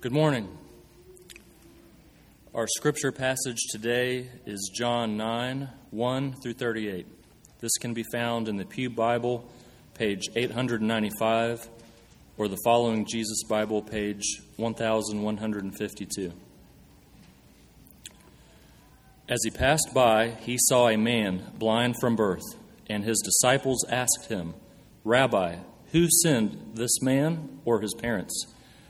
Good 0.00 0.12
morning. 0.12 0.48
Our 2.54 2.66
scripture 2.66 3.12
passage 3.12 3.58
today 3.70 4.30
is 4.46 4.70
John 4.74 5.18
9 5.18 5.68
1 5.90 6.32
through 6.42 6.54
38. 6.54 7.06
This 7.60 7.76
can 7.76 7.92
be 7.92 8.04
found 8.10 8.48
in 8.48 8.56
the 8.56 8.64
Pew 8.64 8.88
Bible, 8.88 9.46
page 9.92 10.30
895, 10.34 11.68
or 12.38 12.48
the 12.48 12.56
following 12.64 13.04
Jesus 13.04 13.42
Bible, 13.46 13.82
page 13.82 14.24
1152. 14.56 16.32
As 19.28 19.40
he 19.44 19.50
passed 19.50 19.90
by, 19.92 20.30
he 20.30 20.56
saw 20.60 20.88
a 20.88 20.96
man 20.96 21.42
blind 21.58 21.96
from 22.00 22.16
birth, 22.16 22.56
and 22.88 23.04
his 23.04 23.20
disciples 23.22 23.84
asked 23.90 24.30
him, 24.30 24.54
Rabbi, 25.04 25.56
who 25.92 26.08
sinned, 26.22 26.70
this 26.72 27.02
man 27.02 27.60
or 27.66 27.82
his 27.82 27.92
parents, 27.92 28.46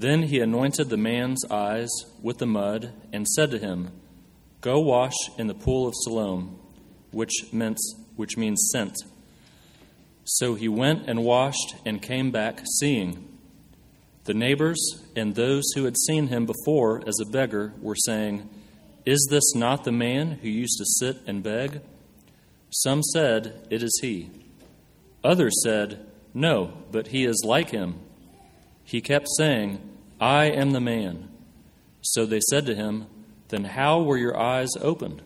Then 0.00 0.22
he 0.22 0.40
anointed 0.40 0.88
the 0.88 0.96
man's 0.96 1.44
eyes 1.50 1.90
with 2.22 2.38
the 2.38 2.46
mud 2.46 2.94
and 3.12 3.28
said 3.28 3.50
to 3.50 3.58
him, 3.58 3.90
Go 4.62 4.80
wash 4.80 5.12
in 5.36 5.46
the 5.46 5.52
pool 5.52 5.86
of 5.86 5.92
Siloam, 5.94 6.58
which, 7.10 7.52
meant, 7.52 7.76
which 8.16 8.38
means 8.38 8.70
sent. 8.72 8.96
So 10.24 10.54
he 10.54 10.68
went 10.68 11.06
and 11.06 11.22
washed 11.22 11.74
and 11.84 12.00
came 12.00 12.30
back 12.30 12.62
seeing. 12.78 13.28
The 14.24 14.32
neighbors 14.32 14.80
and 15.14 15.34
those 15.34 15.64
who 15.74 15.84
had 15.84 15.98
seen 15.98 16.28
him 16.28 16.46
before 16.46 17.02
as 17.06 17.20
a 17.20 17.30
beggar 17.30 17.74
were 17.82 17.94
saying, 17.94 18.48
is 19.04 19.28
this 19.30 19.54
not 19.54 19.84
the 19.84 19.92
man 19.92 20.38
who 20.40 20.48
used 20.48 20.78
to 20.78 20.86
sit 20.86 21.18
and 21.26 21.42
beg? 21.42 21.82
Some 22.70 23.02
said, 23.02 23.66
It 23.68 23.82
is 23.82 23.98
he. 24.00 24.30
Others 25.22 25.62
said, 25.62 26.06
No, 26.32 26.72
but 26.90 27.08
he 27.08 27.26
is 27.26 27.42
like 27.44 27.68
him. 27.68 27.98
He 28.82 29.02
kept 29.02 29.28
saying, 29.36 29.89
I 30.20 30.46
am 30.46 30.72
the 30.72 30.80
man. 30.80 31.28
So 32.02 32.26
they 32.26 32.40
said 32.50 32.66
to 32.66 32.74
him, 32.74 33.06
Then 33.48 33.64
how 33.64 34.02
were 34.02 34.18
your 34.18 34.38
eyes 34.38 34.68
opened? 34.80 35.22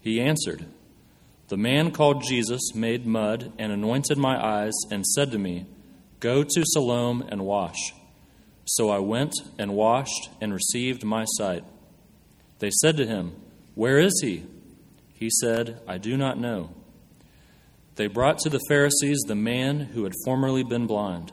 He 0.00 0.20
answered, 0.20 0.66
The 1.48 1.56
man 1.56 1.92
called 1.92 2.24
Jesus 2.24 2.74
made 2.74 3.06
mud 3.06 3.52
and 3.58 3.70
anointed 3.70 4.18
my 4.18 4.36
eyes 4.36 4.74
and 4.90 5.06
said 5.06 5.30
to 5.30 5.38
me, 5.38 5.66
Go 6.18 6.42
to 6.42 6.64
Siloam 6.64 7.24
and 7.28 7.44
wash. 7.44 7.94
So 8.64 8.90
I 8.90 8.98
went 8.98 9.34
and 9.58 9.74
washed 9.74 10.30
and 10.40 10.52
received 10.52 11.04
my 11.04 11.24
sight. 11.36 11.64
They 12.58 12.70
said 12.80 12.96
to 12.96 13.06
him, 13.06 13.34
Where 13.74 13.98
is 13.98 14.20
he? 14.22 14.46
He 15.12 15.30
said, 15.30 15.80
I 15.86 15.98
do 15.98 16.16
not 16.16 16.38
know. 16.38 16.70
They 17.96 18.08
brought 18.08 18.38
to 18.40 18.48
the 18.48 18.60
Pharisees 18.68 19.20
the 19.26 19.36
man 19.36 19.80
who 19.80 20.04
had 20.04 20.14
formerly 20.24 20.64
been 20.64 20.86
blind. 20.86 21.32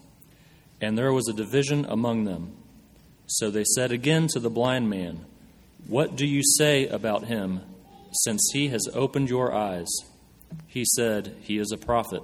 And 0.81 0.97
there 0.97 1.13
was 1.13 1.29
a 1.29 1.33
division 1.33 1.85
among 1.87 2.25
them. 2.25 2.57
So 3.27 3.49
they 3.49 3.63
said 3.63 3.91
again 3.91 4.27
to 4.29 4.39
the 4.39 4.49
blind 4.49 4.89
man, 4.89 5.25
What 5.87 6.15
do 6.15 6.25
you 6.25 6.41
say 6.57 6.87
about 6.87 7.25
him, 7.25 7.61
since 8.23 8.49
he 8.51 8.69
has 8.69 8.89
opened 8.93 9.29
your 9.29 9.53
eyes? 9.53 9.87
He 10.67 10.83
said, 10.83 11.37
He 11.41 11.59
is 11.59 11.71
a 11.71 11.77
prophet. 11.77 12.23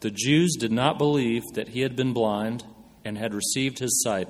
The 0.00 0.10
Jews 0.10 0.56
did 0.58 0.72
not 0.72 0.98
believe 0.98 1.44
that 1.54 1.68
he 1.68 1.80
had 1.80 1.94
been 1.94 2.12
blind 2.12 2.64
and 3.04 3.16
had 3.16 3.32
received 3.32 3.78
his 3.78 4.02
sight 4.02 4.28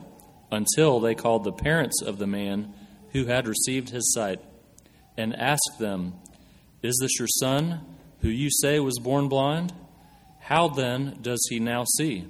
until 0.51 1.01
they 1.01 1.15
called 1.15 1.45
the 1.45 1.53
parents 1.53 2.03
of 2.03 2.19
the 2.19 2.27
man 2.27 2.75
who 3.13 3.25
had 3.25 3.49
received 3.49 3.91
his 3.91 4.13
sight, 4.13 4.41
and 5.17 5.35
asked 5.37 5.79
them, 5.79 6.15
Is 6.83 6.99
this 7.01 7.19
your 7.19 7.29
son, 7.29 7.81
who 8.21 8.29
you 8.29 8.51
say 8.51 8.81
was 8.81 8.99
born 8.99 9.29
blind? 9.29 9.73
How 10.41 10.69
then 10.69 11.19
does 11.21 11.47
he 11.51 11.59
now 11.59 11.85
see? 11.85 12.27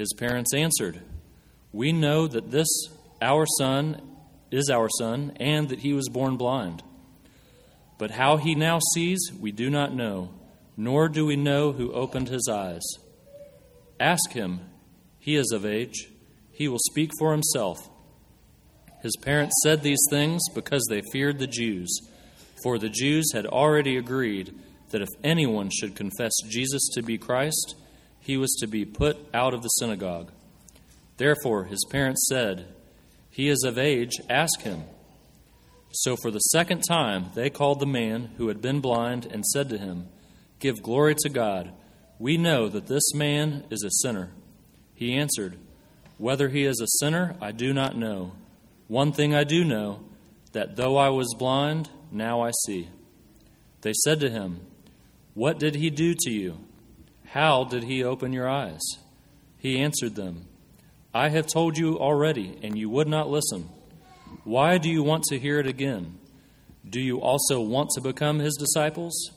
His 0.00 0.14
parents 0.14 0.54
answered, 0.54 0.98
We 1.74 1.92
know 1.92 2.26
that 2.26 2.50
this, 2.50 2.68
our 3.20 3.44
son, 3.58 4.00
is 4.50 4.70
our 4.70 4.88
son, 4.98 5.36
and 5.36 5.68
that 5.68 5.80
he 5.80 5.92
was 5.92 6.08
born 6.08 6.38
blind. 6.38 6.82
But 7.98 8.12
how 8.12 8.38
he 8.38 8.54
now 8.54 8.78
sees, 8.94 9.20
we 9.38 9.52
do 9.52 9.68
not 9.68 9.94
know, 9.94 10.30
nor 10.74 11.10
do 11.10 11.26
we 11.26 11.36
know 11.36 11.72
who 11.72 11.92
opened 11.92 12.30
his 12.30 12.48
eyes. 12.50 12.80
Ask 14.00 14.32
him, 14.32 14.60
he 15.18 15.36
is 15.36 15.52
of 15.52 15.66
age, 15.66 16.08
he 16.50 16.66
will 16.66 16.80
speak 16.90 17.10
for 17.18 17.32
himself. 17.32 17.76
His 19.02 19.18
parents 19.20 19.54
said 19.62 19.82
these 19.82 20.06
things 20.08 20.40
because 20.54 20.86
they 20.88 21.02
feared 21.12 21.38
the 21.38 21.46
Jews, 21.46 21.90
for 22.62 22.78
the 22.78 22.88
Jews 22.88 23.32
had 23.34 23.44
already 23.44 23.98
agreed 23.98 24.54
that 24.92 25.02
if 25.02 25.10
anyone 25.22 25.68
should 25.68 25.94
confess 25.94 26.32
Jesus 26.48 26.88
to 26.94 27.02
be 27.02 27.18
Christ, 27.18 27.76
he 28.20 28.36
was 28.36 28.54
to 28.60 28.66
be 28.66 28.84
put 28.84 29.18
out 29.34 29.54
of 29.54 29.62
the 29.62 29.68
synagogue. 29.68 30.30
Therefore, 31.16 31.64
his 31.64 31.84
parents 31.90 32.26
said, 32.28 32.66
He 33.30 33.48
is 33.48 33.62
of 33.64 33.78
age, 33.78 34.12
ask 34.28 34.60
him. 34.62 34.84
So 35.92 36.16
for 36.16 36.30
the 36.30 36.38
second 36.38 36.82
time, 36.82 37.26
they 37.34 37.50
called 37.50 37.80
the 37.80 37.86
man 37.86 38.30
who 38.36 38.48
had 38.48 38.62
been 38.62 38.80
blind 38.80 39.26
and 39.26 39.44
said 39.44 39.68
to 39.70 39.78
him, 39.78 40.08
Give 40.60 40.82
glory 40.82 41.16
to 41.20 41.28
God. 41.28 41.72
We 42.18 42.36
know 42.36 42.68
that 42.68 42.86
this 42.86 43.14
man 43.14 43.64
is 43.70 43.82
a 43.82 43.90
sinner. 44.02 44.30
He 44.94 45.16
answered, 45.16 45.58
Whether 46.18 46.48
he 46.48 46.64
is 46.64 46.80
a 46.80 46.98
sinner, 46.98 47.34
I 47.40 47.52
do 47.52 47.72
not 47.72 47.96
know. 47.96 48.32
One 48.86 49.12
thing 49.12 49.34
I 49.34 49.44
do 49.44 49.64
know, 49.64 50.00
that 50.52 50.76
though 50.76 50.96
I 50.96 51.08
was 51.08 51.34
blind, 51.38 51.90
now 52.10 52.42
I 52.42 52.50
see. 52.64 52.88
They 53.80 53.92
said 54.04 54.20
to 54.20 54.30
him, 54.30 54.60
What 55.34 55.58
did 55.58 55.76
he 55.76 55.90
do 55.90 56.14
to 56.14 56.30
you? 56.30 56.58
How 57.32 57.62
did 57.62 57.84
he 57.84 58.02
open 58.02 58.32
your 58.32 58.48
eyes? 58.48 58.80
He 59.56 59.78
answered 59.78 60.16
them, 60.16 60.46
I 61.14 61.28
have 61.28 61.46
told 61.46 61.78
you 61.78 61.96
already, 61.96 62.58
and 62.60 62.76
you 62.76 62.90
would 62.90 63.06
not 63.06 63.30
listen. 63.30 63.68
Why 64.42 64.78
do 64.78 64.88
you 64.88 65.04
want 65.04 65.22
to 65.24 65.38
hear 65.38 65.60
it 65.60 65.66
again? 65.68 66.18
Do 66.88 67.00
you 67.00 67.20
also 67.20 67.60
want 67.60 67.90
to 67.90 68.00
become 68.00 68.40
his 68.40 68.56
disciples? 68.56 69.30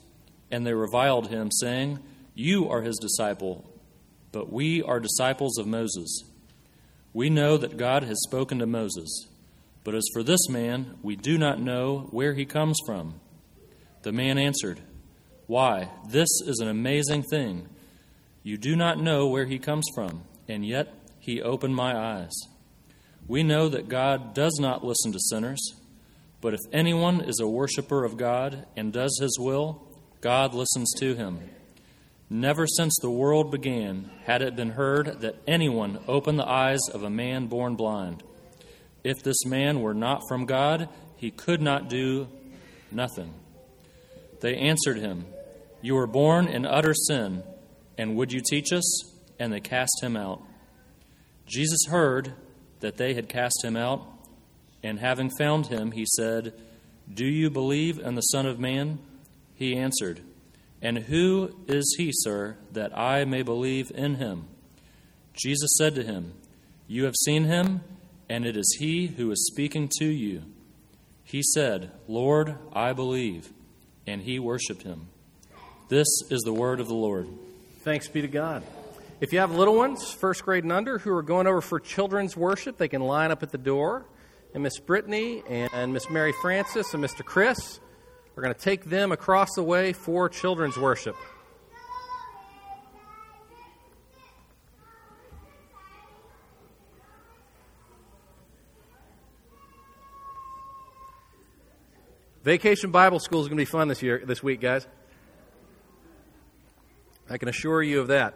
And 0.49 0.65
they 0.65 0.73
reviled 0.73 1.27
him, 1.27 1.51
saying, 1.51 1.99
You 2.33 2.67
are 2.67 2.81
his 2.81 2.97
disciple, 2.97 3.63
but 4.31 4.51
we 4.51 4.81
are 4.81 4.99
disciples 4.99 5.59
of 5.59 5.67
Moses. 5.67 6.23
We 7.13 7.29
know 7.29 7.57
that 7.57 7.77
God 7.77 8.03
has 8.05 8.19
spoken 8.23 8.57
to 8.57 8.65
Moses. 8.65 9.27
But 9.83 9.93
as 9.93 10.07
for 10.13 10.23
this 10.23 10.49
man, 10.49 10.97
we 11.03 11.15
do 11.15 11.37
not 11.37 11.59
know 11.59 12.07
where 12.09 12.33
he 12.33 12.45
comes 12.45 12.79
from. 12.87 13.19
The 14.01 14.11
man 14.11 14.39
answered, 14.39 14.79
Why, 15.45 15.89
this 16.07 16.29
is 16.47 16.57
an 16.59 16.69
amazing 16.69 17.21
thing. 17.29 17.67
You 18.43 18.57
do 18.57 18.75
not 18.75 18.99
know 18.99 19.27
where 19.27 19.45
he 19.45 19.57
comes 19.57 19.85
from, 19.95 20.23
and 20.49 20.65
yet 20.65 20.93
he 21.19 21.41
opened 21.41 21.75
my 21.75 21.97
eyes. 21.97 22.33
We 23.25 23.41
know 23.41 23.69
that 23.69 23.87
God 23.87 24.33
does 24.33 24.57
not 24.59 24.83
listen 24.83 25.13
to 25.13 25.19
sinners, 25.19 25.61
but 26.41 26.53
if 26.53 26.59
anyone 26.73 27.21
is 27.21 27.39
a 27.39 27.47
worshiper 27.47 28.03
of 28.03 28.17
God 28.17 28.65
and 28.75 28.91
does 28.91 29.17
his 29.21 29.37
will, 29.39 29.81
God 30.19 30.53
listens 30.53 30.93
to 30.99 31.15
him. 31.15 31.39
Never 32.29 32.67
since 32.67 32.93
the 33.01 33.09
world 33.09 33.49
began 33.49 34.09
had 34.25 34.41
it 34.41 34.57
been 34.57 34.71
heard 34.71 35.21
that 35.21 35.35
anyone 35.47 35.99
opened 36.05 36.39
the 36.39 36.49
eyes 36.49 36.81
of 36.93 37.03
a 37.03 37.09
man 37.09 37.47
born 37.47 37.75
blind. 37.75 38.23
If 39.05 39.23
this 39.23 39.45
man 39.45 39.81
were 39.81 39.93
not 39.93 40.23
from 40.27 40.45
God, 40.45 40.89
he 41.15 41.31
could 41.31 41.61
not 41.61 41.89
do 41.89 42.27
nothing. 42.91 43.33
They 44.41 44.57
answered 44.57 44.97
him, 44.97 45.27
You 45.81 45.95
were 45.95 46.07
born 46.07 46.47
in 46.47 46.65
utter 46.65 46.93
sin, 46.93 47.43
and 47.97 48.15
would 48.15 48.31
you 48.31 48.41
teach 48.41 48.71
us? 48.71 49.11
And 49.39 49.51
they 49.51 49.59
cast 49.59 50.01
him 50.01 50.15
out. 50.15 50.41
Jesus 51.45 51.85
heard 51.89 52.33
that 52.79 52.97
they 52.97 53.13
had 53.13 53.29
cast 53.29 53.63
him 53.63 53.75
out, 53.75 54.05
And 54.81 54.99
having 54.99 55.29
found 55.37 55.67
him, 55.67 55.91
he 55.91 56.05
said, 56.05 56.53
Do 57.11 57.25
you 57.25 57.49
believe 57.49 57.99
in 57.99 58.15
the 58.15 58.21
Son 58.21 58.45
of 58.45 58.59
Man? 58.59 58.99
He 59.55 59.77
answered, 59.77 60.21
And 60.81 60.99
who 60.99 61.55
is 61.67 61.95
he, 61.97 62.11
sir, 62.13 62.57
that 62.71 62.97
I 62.97 63.25
may 63.25 63.41
believe 63.41 63.91
in 63.95 64.15
him? 64.15 64.47
Jesus 65.33 65.71
said 65.77 65.95
to 65.95 66.03
him, 66.03 66.33
You 66.87 67.05
have 67.05 67.15
seen 67.15 67.45
him, 67.45 67.81
and 68.29 68.45
it 68.45 68.57
is 68.57 68.77
he 68.79 69.07
who 69.07 69.31
is 69.31 69.47
speaking 69.47 69.89
to 69.99 70.05
you. 70.05 70.43
He 71.23 71.41
said, 71.41 71.91
Lord, 72.07 72.57
I 72.73 72.93
believe. 72.93 73.51
And 74.05 74.21
he 74.21 74.37
worshiped 74.39 74.83
him. 74.83 75.07
This 75.89 76.07
is 76.29 76.41
the 76.41 76.53
word 76.53 76.79
of 76.79 76.87
the 76.87 76.93
Lord. 76.93 77.27
Thanks 77.83 78.07
be 78.07 78.21
to 78.21 78.29
God. 78.29 78.63
If 79.19 79.33
you 79.33 79.39
have 79.39 79.51
little 79.51 79.75
ones, 79.75 80.09
first 80.09 80.45
grade 80.45 80.63
and 80.63 80.71
under, 80.71 80.99
who 80.99 81.11
are 81.11 81.21
going 81.21 81.47
over 81.47 81.59
for 81.59 81.81
children's 81.81 82.37
worship, 82.37 82.77
they 82.77 82.87
can 82.87 83.01
line 83.01 83.29
up 83.29 83.43
at 83.43 83.51
the 83.51 83.57
door. 83.57 84.05
And 84.53 84.63
Miss 84.63 84.79
Brittany 84.79 85.43
and 85.49 85.91
Miss 85.91 86.09
Mary 86.09 86.31
Frances 86.41 86.93
and 86.93 87.03
Mr. 87.03 87.25
Chris 87.25 87.81
are 88.37 88.41
going 88.41 88.53
to 88.55 88.59
take 88.59 88.85
them 88.85 89.11
across 89.11 89.49
the 89.55 89.63
way 89.63 89.91
for 89.91 90.29
children's 90.29 90.77
worship. 90.77 91.17
Vacation 102.45 102.91
Bible 102.91 103.19
School 103.19 103.41
is 103.41 103.47
going 103.47 103.57
to 103.57 103.61
be 103.61 103.65
fun 103.65 103.89
this 103.89 104.01
year, 104.01 104.23
this 104.25 104.41
week, 104.41 104.61
guys. 104.61 104.87
I 107.33 107.39
can 107.39 107.49
assure 107.49 107.81
you 107.81 107.99
of 107.99 108.09
that. 108.09 108.35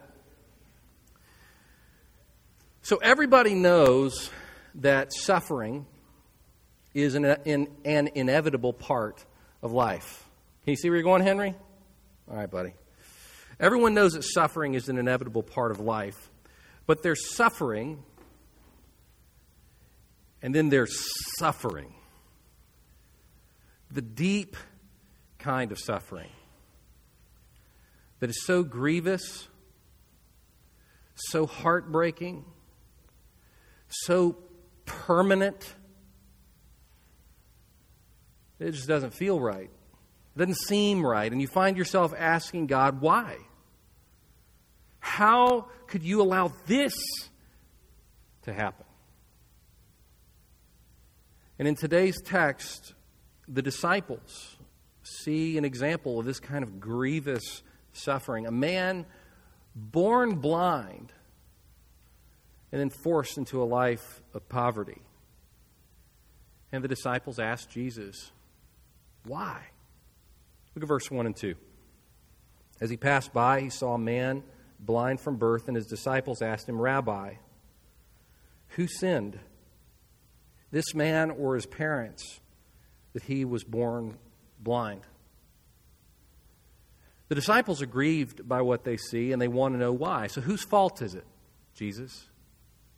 So 2.82 2.98
everybody 2.98 3.54
knows 3.54 4.32
that 4.74 5.14
suffering 5.14 5.86
is 6.96 7.14
an, 7.14 7.24
an, 7.24 7.68
an, 7.86 8.10
inevitable 8.16 8.74
part 8.74 9.24
of 9.62 9.72
life. 9.72 10.28
Can 10.64 10.72
you 10.72 10.78
see 10.78 10.90
where 10.90 10.96
you're 10.96 11.04
going, 11.04 11.22
Henry? 11.22 11.54
All 12.28 12.38
right, 12.38 12.50
buddy. 12.50 12.74
Everyone 13.60 13.94
knows 13.94 14.14
that 14.14 14.24
suffering 14.24 14.74
is 14.74 14.90
an 14.90 14.98
inevitable 14.98 15.44
part 15.44 15.70
of 15.70 15.80
life, 15.80 16.32
but 16.88 17.04
there's 17.04 17.36
suffering, 17.36 18.02
and 20.42 20.56
then 20.56 20.70
there's 20.70 21.08
suffering 21.38 21.94
the 23.92 24.02
deep 24.02 24.58
kind 25.38 25.72
of 25.72 25.78
suffering 25.78 26.32
that 28.20 28.30
is 28.30 28.46
so 28.46 28.64
grievous, 28.64 29.48
so 31.16 31.46
heartbreaking, 31.46 32.46
so 33.88 34.38
permanent, 34.86 35.76
it 38.60 38.72
just 38.72 38.88
doesn't 38.88 39.14
feel 39.14 39.40
right. 39.40 39.70
It 40.36 40.40
doesn't 40.40 40.56
seem 40.56 41.06
right. 41.06 41.32
And 41.32 41.42
you 41.42 41.48
find 41.48 41.78
yourself 41.78 42.14
asking 42.18 42.68
God, 42.68 43.02
why? 43.02 43.38
How 45.00 45.68
could 45.88 46.04
you 46.04 46.22
allow 46.22 46.52
this 46.66 46.94
to 48.44 48.54
happen? 48.54 48.86
And 51.60 51.68
in 51.68 51.76
today's 51.76 52.22
text, 52.22 52.94
the 53.48 53.62
disciples 53.62 54.58
see 55.04 55.58
an 55.58 55.66
example 55.66 56.20
of 56.20 56.26
this 56.26 56.40
kind 56.40 56.64
of 56.64 56.80
grievous 56.80 57.64
suffering. 57.98 58.46
A 58.46 58.52
man 58.52 59.06
born 59.76 60.36
blind 60.36 61.14
and 62.72 62.82
then 62.82 62.90
forced 62.90 63.38
into 63.38 63.62
a 63.62 63.66
life 63.66 64.22
of 64.34 64.48
poverty. 64.50 65.02
And 66.72 66.84
the 66.84 66.88
disciples 66.88 67.40
asked 67.40 67.70
Jesus, 67.70 68.32
Why? 69.26 69.62
Look 70.76 70.84
at 70.84 70.88
verse 70.88 71.10
1 71.10 71.26
and 71.26 71.36
2. 71.36 71.56
As 72.80 72.90
he 72.90 72.98
passed 72.98 73.34
by, 73.34 73.62
he 73.62 73.70
saw 73.70 73.94
a 73.94 74.00
man 74.00 74.44
blind 74.80 75.20
from 75.20 75.38
birth, 75.38 75.68
and 75.68 75.76
his 75.76 75.88
disciples 75.88 76.42
asked 76.42 76.70
him, 76.70 76.80
Rabbi, 76.80 77.36
who 78.70 78.88
sinned, 78.88 79.40
this 80.70 80.94
man 80.94 81.32
or 81.32 81.56
his 81.56 81.66
parents? 81.66 82.40
that 83.18 83.24
he 83.24 83.46
was 83.46 83.64
born 83.64 84.16
blind. 84.60 85.02
The 87.30 87.36
disciples 87.36 87.82
are 87.82 87.88
grieved 87.88 88.48
by 88.48 88.62
what 88.62 88.84
they 88.84 88.98
see 88.98 89.32
and 89.32 89.42
they 89.42 89.48
want 89.48 89.74
to 89.74 89.80
know 89.80 89.92
why. 89.92 90.28
So, 90.28 90.42
whose 90.42 90.64
fault 90.64 91.02
is 91.02 91.14
it? 91.14 91.26
Jesus? 91.74 92.28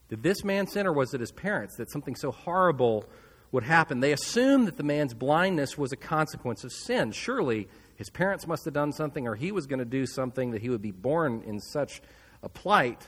Did 0.10 0.24
this 0.24 0.44
man 0.44 0.68
sin 0.68 0.88
or 0.88 0.94
was 0.94 1.14
it 1.14 1.20
his 1.20 1.32
parents 1.32 1.76
that 1.78 1.92
something 1.92 2.16
so 2.16 2.32
horrible 2.32 3.06
would 3.52 3.64
happen? 3.64 4.00
They 4.00 4.12
assume 4.12 4.66
that 4.66 4.78
the 4.78 4.84
man's 4.84 5.14
blindness 5.14 5.78
was 5.78 5.92
a 5.92 5.96
consequence 5.96 6.64
of 6.64 6.72
sin. 6.72 7.12
Surely 7.12 7.68
his 7.96 8.10
parents 8.10 8.48
must 8.48 8.66
have 8.66 8.74
done 8.74 8.92
something 8.92 9.28
or 9.28 9.36
he 9.36 9.52
was 9.52 9.68
going 9.68 9.80
to 9.80 9.86
do 9.86 10.06
something 10.06 10.52
that 10.52 10.62
he 10.62 10.70
would 10.70 10.82
be 10.82 10.92
born 10.92 11.44
in 11.46 11.60
such 11.60 12.02
a 12.42 12.50
plight. 12.50 13.08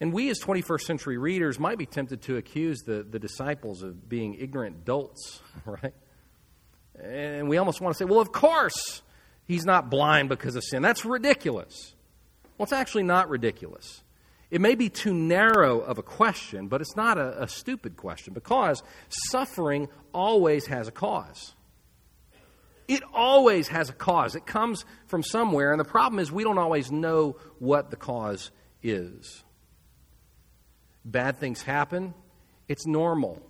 And 0.00 0.12
we, 0.12 0.28
as 0.28 0.38
21st 0.40 0.80
century 0.82 1.18
readers, 1.18 1.58
might 1.58 1.78
be 1.78 1.86
tempted 1.86 2.22
to 2.22 2.36
accuse 2.36 2.80
the, 2.80 3.02
the 3.02 3.18
disciples 3.18 3.82
of 3.82 4.08
being 4.08 4.34
ignorant 4.34 4.84
dolts, 4.84 5.40
right? 5.64 5.94
And 7.02 7.48
we 7.48 7.56
almost 7.56 7.80
want 7.80 7.94
to 7.94 7.98
say, 7.98 8.04
well, 8.04 8.20
of 8.20 8.32
course 8.32 9.02
he's 9.46 9.64
not 9.64 9.90
blind 9.90 10.28
because 10.28 10.56
of 10.56 10.64
sin. 10.64 10.82
That's 10.82 11.04
ridiculous. 11.04 11.94
Well, 12.56 12.64
it's 12.64 12.72
actually 12.72 13.02
not 13.04 13.28
ridiculous. 13.28 14.02
It 14.50 14.60
may 14.60 14.74
be 14.74 14.88
too 14.88 15.12
narrow 15.12 15.80
of 15.80 15.98
a 15.98 16.02
question, 16.02 16.68
but 16.68 16.80
it's 16.80 16.94
not 16.96 17.18
a, 17.18 17.42
a 17.42 17.48
stupid 17.48 17.96
question 17.96 18.34
because 18.34 18.82
suffering 19.08 19.88
always 20.12 20.66
has 20.66 20.86
a 20.86 20.92
cause. 20.92 21.54
It 22.86 23.02
always 23.12 23.68
has 23.68 23.88
a 23.88 23.94
cause. 23.94 24.36
It 24.36 24.46
comes 24.46 24.84
from 25.06 25.22
somewhere, 25.22 25.72
and 25.72 25.80
the 25.80 25.84
problem 25.84 26.20
is 26.20 26.30
we 26.30 26.44
don't 26.44 26.58
always 26.58 26.92
know 26.92 27.36
what 27.58 27.90
the 27.90 27.96
cause 27.96 28.50
is 28.82 29.44
bad 31.04 31.38
things 31.38 31.62
happen, 31.62 32.14
it's 32.68 32.86
normal 32.86 33.42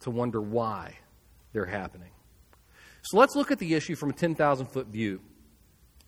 to 0.00 0.10
wonder 0.10 0.40
why 0.40 0.98
they're 1.52 1.64
happening. 1.64 2.10
So 3.02 3.18
let's 3.18 3.34
look 3.34 3.50
at 3.50 3.58
the 3.58 3.74
issue 3.74 3.96
from 3.96 4.10
a 4.10 4.14
10,000 4.14 4.66
foot 4.66 4.86
view. 4.86 5.20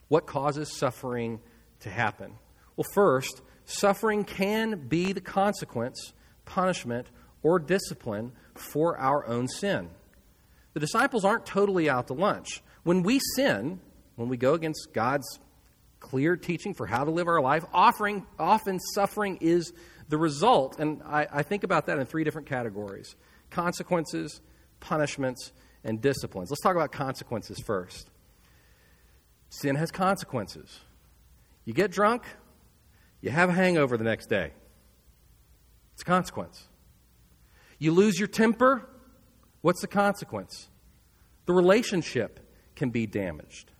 What 0.07 0.25
causes 0.25 0.75
suffering 0.75 1.39
to 1.81 1.89
happen? 1.89 2.33
Well, 2.75 2.85
first, 2.93 3.41
suffering 3.65 4.23
can 4.23 4.87
be 4.87 5.11
the 5.11 5.21
consequence, 5.21 6.13
punishment, 6.45 7.07
or 7.43 7.59
discipline 7.59 8.31
for 8.53 8.97
our 8.97 9.25
own 9.27 9.47
sin. 9.47 9.89
The 10.73 10.79
disciples 10.79 11.25
aren't 11.25 11.45
totally 11.45 11.89
out 11.89 12.07
to 12.07 12.13
lunch. 12.13 12.61
When 12.83 13.03
we 13.03 13.19
sin, 13.35 13.79
when 14.15 14.29
we 14.29 14.37
go 14.37 14.53
against 14.53 14.89
God's 14.93 15.39
clear 15.99 16.37
teaching 16.37 16.73
for 16.73 16.85
how 16.85 17.03
to 17.03 17.11
live 17.11 17.27
our 17.27 17.41
life, 17.41 17.65
offering, 17.73 18.25
often 18.37 18.79
suffering 18.79 19.37
is 19.41 19.73
the 20.07 20.17
result, 20.17 20.79
and 20.79 21.01
I, 21.03 21.27
I 21.31 21.43
think 21.43 21.63
about 21.63 21.87
that 21.87 21.97
in 21.97 22.05
three 22.05 22.23
different 22.23 22.47
categories 22.47 23.15
consequences, 23.49 24.41
punishments, 24.79 25.51
and 25.85 26.01
disciplines. 26.01 26.49
Let's 26.49 26.61
talk 26.61 26.75
about 26.75 26.91
consequences 26.91 27.59
first. 27.59 28.09
Sin 29.49 29.75
has 29.75 29.91
consequences. 29.91 30.81
You 31.63 31.73
get 31.73 31.91
drunk, 31.91 32.23
you 33.21 33.29
have 33.29 33.49
a 33.49 33.53
hangover 33.53 33.95
the 33.95 34.03
next 34.03 34.27
day. 34.27 34.51
It's 35.93 36.01
a 36.01 36.05
consequence. 36.05 36.67
You 37.79 37.91
lose 37.93 38.19
your 38.19 38.27
temper, 38.27 38.89
what's 39.61 39.79
the 39.79 39.87
consequence? 39.87 40.67
The 41.45 41.53
relationship 41.53 42.39
can 42.75 42.89
be 42.89 43.05
damaged. 43.05 43.71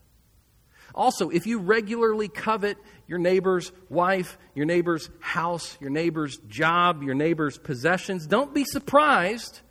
Also, 0.94 1.30
if 1.30 1.46
you 1.46 1.60
regularly 1.60 2.30
covet 2.30 2.78
your 3.08 3.20
neighbor's 3.20 3.72
wife, 3.90 4.38
your 4.54 4.66
neighbor's 4.66 5.10
house, 5.20 5.78
your 5.82 5.90
neighbor's 5.90 6.38
job, 6.48 7.04
your 7.04 7.16
neighbor's 7.16 7.58
possessions, 7.58 8.28
don't 8.28 8.54
be 8.54 8.64
surprised 8.64 9.62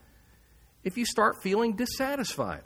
if 0.85 0.97
you 0.97 1.05
start 1.07 1.43
feeling 1.43 1.75
dissatisfied 1.75 2.63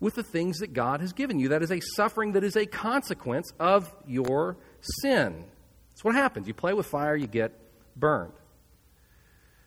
with 0.00 0.14
the 0.14 0.22
things 0.22 0.58
that 0.58 0.72
God 0.72 1.00
has 1.00 1.12
given 1.12 1.38
you. 1.38 1.48
That 1.48 1.62
is 1.62 1.72
a 1.72 1.80
suffering 1.80 2.32
that 2.32 2.44
is 2.44 2.56
a 2.56 2.66
consequence 2.66 3.52
of 3.58 3.92
your 4.06 4.56
sin. 5.02 5.44
That's 5.90 6.04
what 6.04 6.14
happens. 6.14 6.46
You 6.46 6.54
play 6.54 6.74
with 6.74 6.86
fire, 6.86 7.16
you 7.16 7.26
get 7.26 7.52
burned. 7.96 8.32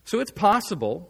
So 0.05 0.19
it's 0.19 0.31
possible 0.31 1.10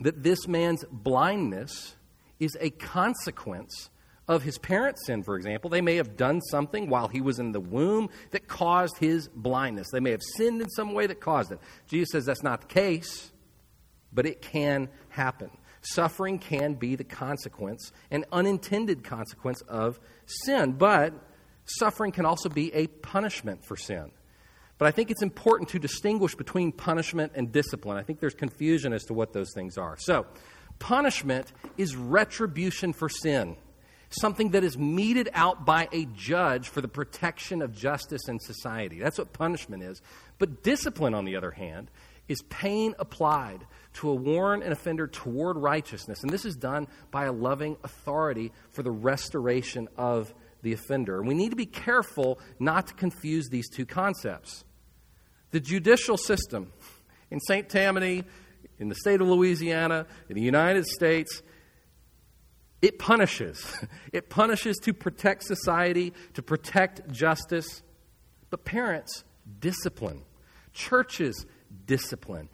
that 0.00 0.22
this 0.22 0.46
man's 0.46 0.84
blindness 0.90 1.96
is 2.38 2.56
a 2.60 2.70
consequence 2.70 3.88
of 4.28 4.42
his 4.42 4.58
parents' 4.58 5.06
sin, 5.06 5.22
for 5.22 5.36
example. 5.36 5.70
They 5.70 5.80
may 5.80 5.96
have 5.96 6.16
done 6.16 6.40
something 6.42 6.88
while 6.88 7.08
he 7.08 7.20
was 7.20 7.38
in 7.38 7.52
the 7.52 7.60
womb 7.60 8.08
that 8.30 8.46
caused 8.46 8.98
his 8.98 9.28
blindness. 9.28 9.88
They 9.92 10.00
may 10.00 10.10
have 10.12 10.22
sinned 10.36 10.60
in 10.60 10.68
some 10.70 10.92
way 10.92 11.06
that 11.06 11.20
caused 11.20 11.52
it. 11.52 11.58
Jesus 11.88 12.10
says 12.12 12.26
that's 12.26 12.42
not 12.42 12.62
the 12.62 12.66
case, 12.68 13.31
but 14.12 14.26
it 14.26 14.42
can 14.42 14.88
happen. 15.08 15.50
Suffering 15.82 16.38
can 16.38 16.74
be 16.74 16.94
the 16.94 17.04
consequence, 17.04 17.92
an 18.10 18.24
unintended 18.30 19.02
consequence 19.02 19.62
of 19.62 19.98
sin, 20.26 20.72
but 20.72 21.12
suffering 21.64 22.12
can 22.12 22.24
also 22.24 22.48
be 22.48 22.72
a 22.72 22.86
punishment 22.86 23.64
for 23.64 23.76
sin. 23.76 24.12
But 24.78 24.86
I 24.86 24.90
think 24.90 25.10
it's 25.10 25.22
important 25.22 25.70
to 25.70 25.78
distinguish 25.78 26.34
between 26.34 26.72
punishment 26.72 27.32
and 27.34 27.52
discipline. 27.52 27.96
I 27.96 28.02
think 28.02 28.20
there's 28.20 28.34
confusion 28.34 28.92
as 28.92 29.04
to 29.04 29.14
what 29.14 29.32
those 29.32 29.52
things 29.54 29.76
are. 29.78 29.96
So, 29.98 30.26
punishment 30.78 31.52
is 31.76 31.94
retribution 31.94 32.92
for 32.92 33.08
sin, 33.08 33.56
something 34.10 34.50
that 34.50 34.64
is 34.64 34.76
meted 34.76 35.30
out 35.34 35.64
by 35.64 35.88
a 35.92 36.06
judge 36.16 36.68
for 36.68 36.80
the 36.80 36.88
protection 36.88 37.62
of 37.62 37.72
justice 37.72 38.28
in 38.28 38.40
society. 38.40 38.98
That's 38.98 39.18
what 39.18 39.32
punishment 39.32 39.82
is. 39.82 40.02
But 40.38 40.62
discipline, 40.62 41.14
on 41.14 41.24
the 41.24 41.36
other 41.36 41.52
hand, 41.52 41.88
is 42.28 42.42
pain 42.42 42.94
applied 42.98 43.66
to 43.94 44.08
a 44.08 44.14
warn 44.14 44.62
an 44.62 44.72
offender 44.72 45.06
toward 45.06 45.56
righteousness. 45.56 46.22
And 46.22 46.30
this 46.30 46.44
is 46.44 46.56
done 46.56 46.86
by 47.10 47.26
a 47.26 47.32
loving 47.32 47.76
authority 47.84 48.52
for 48.70 48.82
the 48.82 48.90
restoration 48.90 49.88
of 49.96 50.32
the 50.62 50.72
offender. 50.72 51.18
And 51.18 51.28
we 51.28 51.34
need 51.34 51.50
to 51.50 51.56
be 51.56 51.66
careful 51.66 52.38
not 52.58 52.86
to 52.86 52.94
confuse 52.94 53.48
these 53.48 53.68
two 53.68 53.84
concepts. 53.84 54.64
The 55.50 55.60
judicial 55.60 56.16
system 56.16 56.72
in 57.30 57.40
St. 57.40 57.68
Tammany, 57.68 58.24
in 58.78 58.88
the 58.88 58.94
state 58.94 59.20
of 59.20 59.26
Louisiana, 59.26 60.06
in 60.28 60.36
the 60.36 60.42
United 60.42 60.86
States, 60.86 61.42
it 62.80 62.98
punishes. 62.98 63.64
It 64.12 64.28
punishes 64.28 64.76
to 64.82 64.92
protect 64.92 65.44
society, 65.44 66.12
to 66.34 66.42
protect 66.42 67.10
justice. 67.10 67.82
But 68.50 68.66
parents 68.66 69.24
discipline. 69.58 70.22
Churches 70.74 71.46
discipline. 71.86 72.48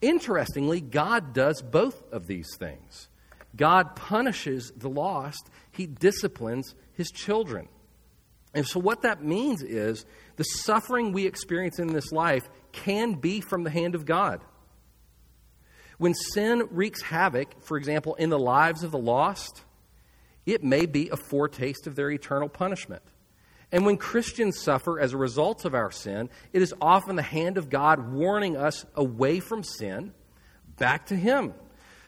Interestingly, 0.00 0.80
God 0.80 1.32
does 1.32 1.62
both 1.62 2.02
of 2.12 2.26
these 2.26 2.48
things. 2.58 3.08
God 3.56 3.96
punishes 3.96 4.72
the 4.76 4.88
lost, 4.88 5.50
He 5.72 5.86
disciplines 5.86 6.74
His 6.92 7.10
children. 7.10 7.68
And 8.54 8.66
so, 8.66 8.80
what 8.80 9.02
that 9.02 9.22
means 9.22 9.62
is 9.62 10.06
the 10.36 10.44
suffering 10.44 11.12
we 11.12 11.26
experience 11.26 11.78
in 11.78 11.88
this 11.88 12.12
life 12.12 12.48
can 12.72 13.14
be 13.14 13.40
from 13.40 13.64
the 13.64 13.70
hand 13.70 13.94
of 13.94 14.04
God. 14.04 14.40
When 15.98 16.14
sin 16.14 16.68
wreaks 16.70 17.02
havoc, 17.02 17.62
for 17.62 17.76
example, 17.76 18.14
in 18.14 18.30
the 18.30 18.38
lives 18.38 18.84
of 18.84 18.92
the 18.92 18.98
lost, 18.98 19.64
it 20.46 20.62
may 20.62 20.86
be 20.86 21.08
a 21.10 21.16
foretaste 21.16 21.86
of 21.86 21.96
their 21.96 22.10
eternal 22.10 22.48
punishment. 22.48 23.02
And 23.70 23.84
when 23.84 23.98
Christians 23.98 24.58
suffer 24.58 24.98
as 24.98 25.12
a 25.12 25.18
result 25.18 25.64
of 25.64 25.74
our 25.74 25.90
sin, 25.90 26.30
it 26.52 26.62
is 26.62 26.74
often 26.80 27.16
the 27.16 27.22
hand 27.22 27.58
of 27.58 27.68
God 27.68 28.12
warning 28.12 28.56
us 28.56 28.86
away 28.94 29.40
from 29.40 29.62
sin 29.62 30.14
back 30.78 31.06
to 31.06 31.16
Him. 31.16 31.52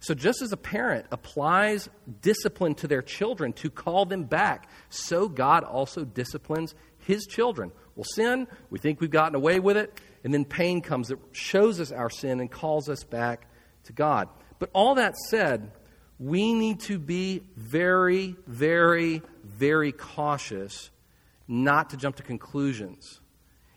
So, 0.02 0.14
just 0.14 0.40
as 0.40 0.52
a 0.52 0.57
parent 0.57 1.05
applies 1.12 1.90
discipline 2.23 2.75
to 2.76 2.88
their 2.88 3.02
children 3.02 3.52
to 3.55 3.69
call 3.69 4.07
them 4.07 4.25
back, 4.25 4.71
so 4.88 5.29
God 5.29 5.62
also 5.62 6.05
disciplines 6.05 6.75
His 7.00 7.26
children. 7.26 7.73
We'll 7.95 8.05
sin, 8.05 8.49
we 8.71 8.79
think 8.79 9.02
we've 9.02 9.11
gotten 9.11 9.35
away 9.35 9.61
with 9.61 9.76
it, 9.76 10.00
and 10.25 10.33
then 10.33 10.47
pain 10.47 10.81
comes 10.81 11.09
that 11.09 11.19
shows 11.33 11.81
us 11.81 11.93
our 11.93 12.09
sin 12.09 12.40
and 12.40 12.50
calls 12.50 12.88
us 12.88 13.05
back 13.05 13.47
to 13.85 13.93
God. 13.93 14.31
But 14.59 14.71
all 14.73 14.95
that 14.95 15.17
said, 15.29 15.73
we 16.19 16.55
need 16.55 16.81
to 16.81 16.99
be 16.99 17.43
very, 17.57 18.37
very, 18.47 19.21
very 19.45 19.93
cautious 19.93 20.90
not 21.50 21.90
to 21.90 21.97
jump 21.97 22.16
to 22.16 22.23
conclusions 22.23 23.21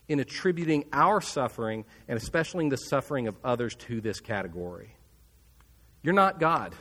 in 0.07 0.19
attributing 0.19 0.85
our 0.93 1.19
suffering, 1.19 1.85
and 2.07 2.17
especially 2.17 2.69
the 2.69 2.77
suffering 2.77 3.27
of 3.27 3.35
others, 3.43 3.73
to 3.75 3.99
this 3.99 4.19
category. 4.19 4.95
You're 6.03 6.13
not 6.13 6.39
God. 6.39 6.75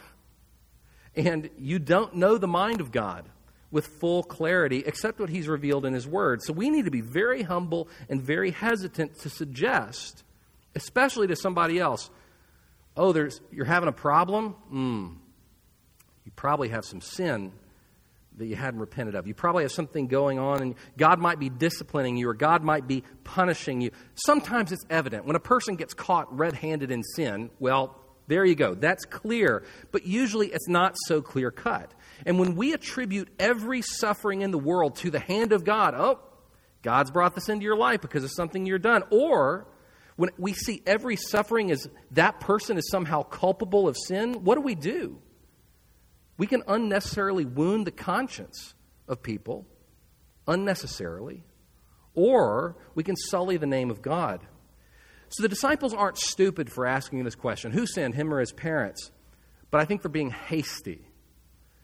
And 1.17 1.49
you 1.59 1.79
don't 1.79 2.17
know 2.17 2.37
the 2.37 2.49
mind 2.49 2.81
of 2.81 2.93
God 2.93 3.25
with 3.71 3.87
full 3.87 4.23
clarity 4.23 4.83
except 4.85 5.19
what 5.19 5.31
He's 5.31 5.49
revealed 5.49 5.87
in 5.87 5.95
His 5.95 6.07
Word. 6.07 6.43
So 6.43 6.53
we 6.53 6.69
need 6.69 6.85
to 6.85 6.91
be 6.91 7.01
very 7.01 7.43
humble 7.43 7.89
and 8.11 8.21
very 8.21 8.51
hesitant 8.51 9.19
to 9.21 9.31
suggest, 9.31 10.25
especially 10.75 11.27
to 11.29 11.37
somebody 11.37 11.79
else, 11.79 12.11
oh, 12.97 13.13
there's, 13.13 13.41
you're 13.51 13.65
having 13.65 13.89
a 13.89 13.93
problem? 13.93 14.57
Mm. 14.71 15.17
You 16.25 16.33
probably 16.37 16.69
have 16.69 16.85
some 16.85 17.01
sin 17.01 17.53
that 18.39 18.47
you 18.47 18.57
hadn't 18.57 18.81
repented 18.81 19.15
of. 19.15 19.27
You 19.27 19.35
probably 19.35 19.65
have 19.65 19.73
something 19.73 20.07
going 20.07 20.39
on, 20.39 20.63
and 20.63 20.75
God 20.97 21.19
might 21.19 21.39
be 21.39 21.51
disciplining 21.51 22.17
you, 22.17 22.29
or 22.29 22.35
God 22.35 22.63
might 22.63 22.87
be 22.87 23.05
punishing 23.25 23.81
you. 23.81 23.91
Sometimes 24.15 24.73
it's 24.73 24.85
evident. 24.89 25.27
When 25.27 25.37
a 25.37 25.41
person 25.41 25.77
gets 25.77 25.95
caught 25.95 26.35
red 26.37 26.55
handed 26.55 26.91
in 26.91 27.03
sin, 27.03 27.51
well, 27.59 27.99
there 28.29 28.45
you 28.45 28.55
go. 28.55 28.75
That's 28.75 29.05
clear. 29.05 29.65
But 29.91 30.07
usually 30.07 30.49
it's 30.49 30.69
not 30.69 30.97
so 31.07 31.21
clear 31.21 31.51
cut. 31.51 31.93
And 32.25 32.39
when 32.39 32.57
we 32.57 32.73
attribute 32.73 33.29
every 33.39 33.83
suffering 33.83 34.43
in 34.43 34.51
the 34.51 34.59
world 34.59 34.97
to 34.97 35.11
the 35.11 35.19
hand 35.19 35.53
of 35.53 35.65
God, 35.65 35.95
oh, 35.95 36.21
God's 36.83 37.11
brought 37.11 37.35
this 37.35 37.49
into 37.49 37.65
your 37.65 37.77
life 37.77 38.01
because 38.01 38.25
of 38.25 38.31
something 38.31 38.67
you're 38.67 38.79
done. 38.79 39.03
Or 39.11 39.67
when 40.17 40.31
we 40.39 40.53
see 40.53 40.83
every 40.87 41.17
suffering 41.17 41.71
as 41.71 41.89
that 42.13 42.41
person 42.41 42.77
is 42.79 42.89
somehow 42.91 43.23
culpable 43.23 43.89
of 43.89 43.97
sin, 43.97 44.45
what 44.45 44.57
do 44.57 44.61
we 44.61 44.75
do? 44.75 45.19
We 46.37 46.47
can 46.47 46.63
unnecessarily 46.67 47.45
wound 47.45 47.87
the 47.87 47.93
conscience 47.93 48.75
of 49.09 49.23
people, 49.23 49.67
unnecessarily, 50.47 51.45
or 52.15 52.77
we 52.95 53.05
can 53.05 53.17
sully 53.17 53.57
the 53.57 53.67
name 53.67 53.91
of 53.91 54.03
God. 54.03 54.41
So 55.29 55.43
the 55.43 55.49
disciples 55.49 55.95
aren't 55.95 56.19
stupid 56.19 56.71
for 56.71 56.87
asking 56.87 57.25
this 57.25 57.35
question 57.35 57.73
who 57.73 57.87
sinned, 57.87 58.15
him 58.15 58.33
or 58.33 58.41
his 58.41 58.53
parents? 58.53 59.11
But 59.71 59.81
I 59.81 59.85
think 59.87 60.03
they're 60.03 60.11
being 60.11 60.31
hasty. 60.31 61.07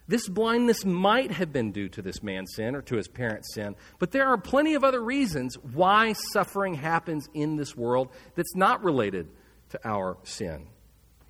This 0.07 0.27
blindness 0.27 0.87
might 0.87 1.33
have 1.33 1.53
been 1.53 1.71
due 1.71 1.91
to 1.91 2.01
this 2.01 2.23
man's 2.23 2.55
sin 2.55 2.75
or 2.75 2.81
to 2.83 2.97
his 2.97 3.09
parents' 3.09 3.55
sin, 3.55 3.77
but 3.99 4.11
there 4.11 4.27
are 4.27 4.39
plenty 4.39 4.75
of 4.75 4.83
other 4.83 5.03
reasons 5.03 5.57
why 5.57 6.15
suffering 6.33 6.75
happens 6.75 7.29
in 7.35 7.57
this 7.57 7.77
world 7.77 8.09
that's 8.35 8.57
not 8.57 8.83
related 8.83 9.29
to 9.71 9.81
our 9.87 10.17
sin. 10.23 10.67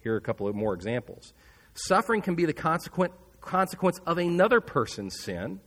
Here 0.01 0.15
are 0.15 0.19
a 0.19 0.21
couple 0.21 0.47
of 0.47 0.55
more 0.55 0.75
examples. 0.75 1.33
Suffering 1.81 2.23
can 2.23 2.35
be 2.35 2.45
the 2.45 2.53
consequent, 2.53 3.13
consequence 3.41 4.01
of 4.05 4.19
another 4.19 4.61
person's 4.61 5.21
sin, 5.21 5.61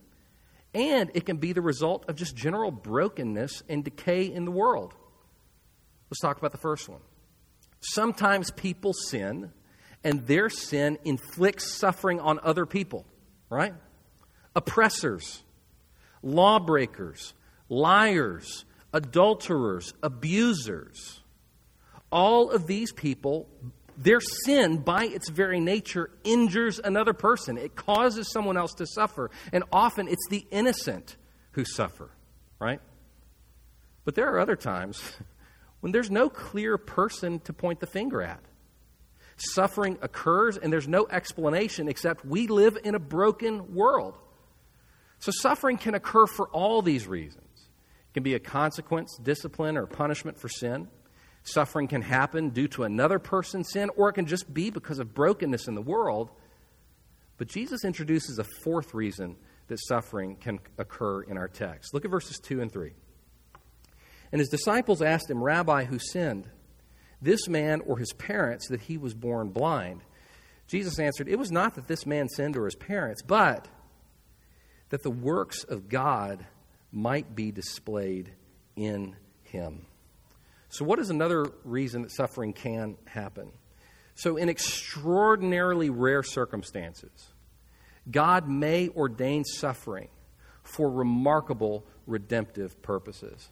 and 0.74 1.10
it 1.14 1.24
can 1.24 1.38
be 1.38 1.54
the 1.54 1.62
result 1.62 2.04
of 2.06 2.16
just 2.16 2.36
general 2.36 2.70
brokenness 2.70 3.62
and 3.66 3.82
decay 3.82 4.24
in 4.24 4.44
the 4.44 4.50
world. 4.50 4.94
Let's 6.10 6.20
talk 6.20 6.36
about 6.36 6.52
the 6.52 6.58
first 6.58 6.86
one. 6.86 7.00
Sometimes 7.80 8.50
people 8.50 8.92
sin, 8.92 9.52
and 10.04 10.26
their 10.26 10.50
sin 10.50 10.98
inflicts 11.02 11.72
suffering 11.72 12.20
on 12.20 12.38
other 12.42 12.66
people, 12.66 13.06
right? 13.48 13.72
Oppressors, 14.54 15.42
lawbreakers, 16.22 17.32
liars, 17.70 18.66
adulterers, 18.92 19.94
abusers. 20.02 21.22
All 22.10 22.50
of 22.50 22.66
these 22.66 22.92
people 22.92 23.48
their 23.96 24.20
sin, 24.20 24.78
by 24.78 25.04
its 25.04 25.28
very 25.28 25.60
nature, 25.60 26.10
injures 26.24 26.80
another 26.82 27.12
person. 27.12 27.58
It 27.58 27.76
causes 27.76 28.30
someone 28.30 28.56
else 28.56 28.74
to 28.74 28.86
suffer. 28.86 29.30
And 29.52 29.64
often 29.72 30.08
it's 30.08 30.26
the 30.30 30.46
innocent 30.50 31.16
who 31.52 31.64
suffer, 31.64 32.10
right? 32.58 32.80
But 34.04 34.14
there 34.14 34.32
are 34.32 34.38
other 34.38 34.56
times 34.56 35.02
when 35.80 35.92
there's 35.92 36.10
no 36.10 36.28
clear 36.28 36.78
person 36.78 37.40
to 37.40 37.52
point 37.52 37.80
the 37.80 37.86
finger 37.86 38.22
at. 38.22 38.40
Suffering 39.36 39.98
occurs, 40.02 40.56
and 40.56 40.72
there's 40.72 40.88
no 40.88 41.06
explanation 41.10 41.88
except 41.88 42.24
we 42.24 42.46
live 42.46 42.78
in 42.84 42.94
a 42.94 43.00
broken 43.00 43.74
world. 43.74 44.16
So 45.18 45.32
suffering 45.32 45.78
can 45.78 45.94
occur 45.94 46.26
for 46.26 46.48
all 46.48 46.82
these 46.82 47.06
reasons. 47.06 47.46
It 47.54 48.14
can 48.14 48.22
be 48.22 48.34
a 48.34 48.40
consequence, 48.40 49.16
discipline, 49.22 49.76
or 49.76 49.86
punishment 49.86 50.38
for 50.38 50.48
sin. 50.48 50.88
Suffering 51.44 51.88
can 51.88 52.02
happen 52.02 52.50
due 52.50 52.68
to 52.68 52.84
another 52.84 53.18
person's 53.18 53.70
sin, 53.72 53.90
or 53.96 54.08
it 54.08 54.12
can 54.12 54.26
just 54.26 54.52
be 54.52 54.70
because 54.70 54.98
of 54.98 55.14
brokenness 55.14 55.66
in 55.66 55.74
the 55.74 55.82
world. 55.82 56.30
But 57.36 57.48
Jesus 57.48 57.84
introduces 57.84 58.38
a 58.38 58.44
fourth 58.44 58.94
reason 58.94 59.36
that 59.66 59.78
suffering 59.80 60.36
can 60.36 60.60
occur 60.78 61.22
in 61.22 61.36
our 61.36 61.48
text. 61.48 61.94
Look 61.94 62.04
at 62.04 62.10
verses 62.10 62.38
2 62.38 62.60
and 62.60 62.70
3. 62.70 62.92
And 64.30 64.38
his 64.38 64.48
disciples 64.48 65.02
asked 65.02 65.28
him, 65.28 65.42
Rabbi, 65.42 65.84
who 65.84 65.98
sinned, 65.98 66.48
this 67.20 67.48
man 67.48 67.80
or 67.82 67.98
his 67.98 68.12
parents, 68.12 68.68
that 68.68 68.82
he 68.82 68.96
was 68.96 69.14
born 69.14 69.50
blind? 69.50 70.02
Jesus 70.66 70.98
answered, 70.98 71.28
It 71.28 71.38
was 71.38 71.52
not 71.52 71.74
that 71.74 71.88
this 71.88 72.06
man 72.06 72.28
sinned 72.28 72.56
or 72.56 72.64
his 72.64 72.76
parents, 72.76 73.22
but 73.22 73.68
that 74.88 75.02
the 75.02 75.10
works 75.10 75.64
of 75.64 75.88
God 75.88 76.46
might 76.90 77.34
be 77.34 77.50
displayed 77.50 78.32
in 78.76 79.16
him. 79.42 79.86
So, 80.72 80.86
what 80.86 80.98
is 80.98 81.10
another 81.10 81.44
reason 81.64 82.00
that 82.00 82.10
suffering 82.10 82.54
can 82.54 82.96
happen? 83.04 83.52
So, 84.14 84.38
in 84.38 84.48
extraordinarily 84.48 85.90
rare 85.90 86.22
circumstances, 86.22 87.10
God 88.10 88.48
may 88.48 88.88
ordain 88.88 89.44
suffering 89.44 90.08
for 90.62 90.90
remarkable 90.90 91.84
redemptive 92.06 92.80
purposes. 92.80 93.50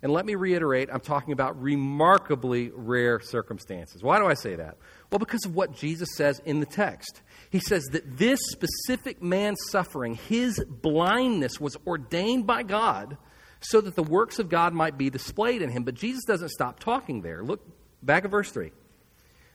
And 0.00 0.10
let 0.10 0.24
me 0.24 0.34
reiterate, 0.34 0.88
I'm 0.90 1.00
talking 1.00 1.34
about 1.34 1.60
remarkably 1.60 2.70
rare 2.74 3.20
circumstances. 3.20 4.02
Why 4.02 4.18
do 4.18 4.26
I 4.26 4.34
say 4.34 4.56
that? 4.56 4.78
Well, 5.10 5.18
because 5.18 5.44
of 5.44 5.54
what 5.54 5.74
Jesus 5.74 6.08
says 6.16 6.40
in 6.46 6.60
the 6.60 6.66
text. 6.66 7.20
He 7.50 7.60
says 7.60 7.84
that 7.92 8.16
this 8.16 8.40
specific 8.50 9.22
man's 9.22 9.58
suffering, 9.68 10.14
his 10.14 10.64
blindness, 10.64 11.60
was 11.60 11.76
ordained 11.86 12.46
by 12.46 12.62
God 12.62 13.18
so 13.60 13.80
that 13.80 13.96
the 13.96 14.02
works 14.02 14.38
of 14.38 14.48
God 14.48 14.72
might 14.72 14.98
be 14.98 15.10
displayed 15.10 15.62
in 15.62 15.70
him. 15.70 15.84
But 15.84 15.94
Jesus 15.94 16.24
doesn't 16.24 16.50
stop 16.50 16.78
talking 16.78 17.22
there. 17.22 17.42
Look 17.42 17.66
back 18.02 18.24
at 18.24 18.30
verse 18.30 18.50
3. 18.50 18.72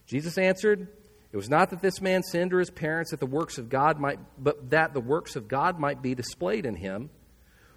Jesus 0.06 0.38
answered, 0.38 0.88
It 1.32 1.38
was 1.38 1.50
not 1.50 1.70
that 1.70 1.82
this 1.82 2.02
man 2.02 2.24
sinned 2.24 2.54
or 2.54 2.60
his 2.60 2.70
parents 2.70 3.12
that 3.12 3.20
the 3.20 3.26
works 3.26 3.58
of 3.58 3.70
God 3.70 4.00
might 4.00 4.20
but 4.38 4.72
that 4.72 4.94
the 4.94 5.00
works 5.00 5.36
of 5.36 5.48
God 5.48 5.80
might 5.80 6.02
be 6.02 6.16
displayed 6.16 6.66
in 6.66 6.76
him. 6.76 7.10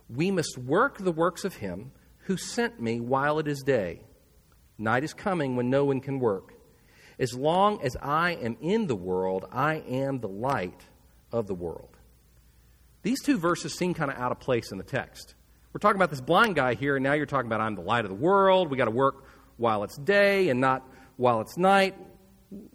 We 0.09 0.31
must 0.31 0.59
work 0.59 0.99
the 0.99 1.13
works 1.13 1.45
of 1.45 1.57
him 1.57 1.93
who 2.25 2.37
sent 2.37 2.81
me 2.81 3.01
while 3.01 3.39
it 3.39 3.49
is 3.49 3.63
day. 3.63 4.01
Night 4.79 5.05
is 5.05 5.15
coming 5.15 5.57
when 5.57 5.71
no 5.71 5.85
one 5.85 6.01
can 6.01 6.19
work. 6.19 6.55
As 7.19 7.35
long 7.35 7.81
as 7.83 7.97
I 8.03 8.33
am 8.33 8.57
in 8.61 8.87
the 8.87 8.97
world, 8.97 9.47
I 9.53 9.77
am 9.89 10.19
the 10.19 10.29
light 10.29 10.81
of 11.31 11.47
the 11.47 11.55
world. 11.55 11.97
These 13.03 13.23
two 13.23 13.39
verses 13.39 13.75
seem 13.75 13.95
kind 13.95 14.11
of 14.11 14.19
out 14.19 14.33
of 14.33 14.41
place 14.41 14.73
in 14.73 14.79
the 14.79 14.85
text. 14.85 15.35
We're 15.75 15.81
talking 15.81 15.97
about 15.97 16.11
this 16.11 16.21
blind 16.21 16.55
guy 16.55 16.75
here, 16.75 16.95
and 16.95 17.03
now 17.03 17.15
you're 17.15 17.27
talking 17.27 17.49
about 17.49 17.61
I'm 17.61 17.75
the 17.75 17.81
light 17.81 18.05
of 18.05 18.09
the 18.09 18.15
world. 18.15 18.71
We 18.71 18.77
got 18.77 18.85
to 18.85 18.93
work 18.93 19.25
while 19.57 19.83
it's 19.83 19.97
day 19.97 20.49
and 20.49 20.61
not 20.61 20.89
while 21.17 21.41
it's 21.41 21.59
night. 21.59 21.97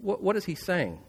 What, 0.01 0.21
what 0.21 0.35
is 0.35 0.43
he 0.43 0.53
saying? 0.53 0.99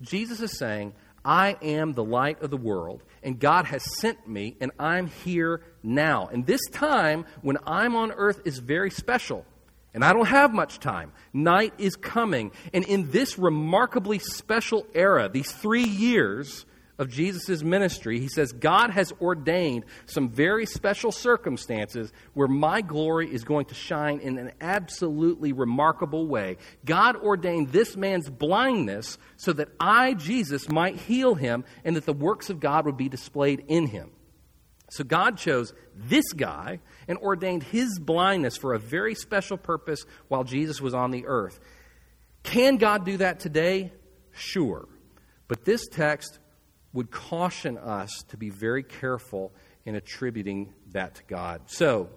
Jesus 0.00 0.38
is 0.40 0.56
saying, 0.56 0.94
I 1.24 1.56
am 1.60 1.94
the 1.94 2.04
light 2.04 2.40
of 2.40 2.50
the 2.50 2.56
world, 2.56 3.02
and 3.20 3.40
God 3.40 3.64
has 3.64 3.82
sent 3.98 4.28
me, 4.28 4.56
and 4.60 4.70
I'm 4.78 5.08
here 5.08 5.62
now. 5.82 6.28
And 6.28 6.46
this 6.46 6.60
time, 6.70 7.26
when 7.42 7.58
I'm 7.66 7.96
on 7.96 8.12
earth, 8.12 8.42
is 8.44 8.60
very 8.60 8.92
special. 8.92 9.44
And 9.92 10.04
I 10.04 10.12
don't 10.12 10.26
have 10.26 10.54
much 10.54 10.78
time. 10.78 11.10
Night 11.32 11.74
is 11.78 11.96
coming. 11.96 12.52
And 12.72 12.84
in 12.84 13.10
this 13.10 13.40
remarkably 13.40 14.20
special 14.20 14.86
era, 14.94 15.28
these 15.28 15.50
three 15.50 15.82
years, 15.82 16.64
of 16.98 17.10
Jesus' 17.10 17.62
ministry, 17.62 18.20
he 18.20 18.28
says, 18.28 18.52
God 18.52 18.90
has 18.90 19.12
ordained 19.20 19.84
some 20.06 20.28
very 20.28 20.64
special 20.64 21.10
circumstances 21.10 22.12
where 22.34 22.46
my 22.46 22.82
glory 22.82 23.32
is 23.32 23.42
going 23.42 23.66
to 23.66 23.74
shine 23.74 24.20
in 24.20 24.38
an 24.38 24.52
absolutely 24.60 25.52
remarkable 25.52 26.26
way. 26.26 26.56
God 26.84 27.16
ordained 27.16 27.70
this 27.70 27.96
man's 27.96 28.30
blindness 28.30 29.18
so 29.36 29.52
that 29.54 29.68
I, 29.80 30.14
Jesus, 30.14 30.68
might 30.68 30.96
heal 30.96 31.34
him 31.34 31.64
and 31.84 31.96
that 31.96 32.06
the 32.06 32.12
works 32.12 32.48
of 32.48 32.60
God 32.60 32.86
would 32.86 32.96
be 32.96 33.08
displayed 33.08 33.64
in 33.66 33.88
him. 33.88 34.12
So 34.90 35.02
God 35.02 35.36
chose 35.36 35.72
this 35.96 36.32
guy 36.32 36.78
and 37.08 37.18
ordained 37.18 37.64
his 37.64 37.98
blindness 37.98 38.56
for 38.56 38.74
a 38.74 38.78
very 38.78 39.16
special 39.16 39.56
purpose 39.56 40.04
while 40.28 40.44
Jesus 40.44 40.80
was 40.80 40.94
on 40.94 41.10
the 41.10 41.26
earth. 41.26 41.58
Can 42.44 42.76
God 42.76 43.04
do 43.04 43.16
that 43.16 43.40
today? 43.40 43.92
Sure. 44.30 44.86
But 45.48 45.64
this 45.64 45.88
text 45.88 46.38
would 46.94 47.10
caution 47.10 47.76
us 47.76 48.24
to 48.28 48.38
be 48.38 48.48
very 48.48 48.82
careful 48.82 49.52
in 49.84 49.96
attributing 49.96 50.72
that 50.92 51.16
to 51.16 51.22
God. 51.24 51.62
So, 51.66 52.08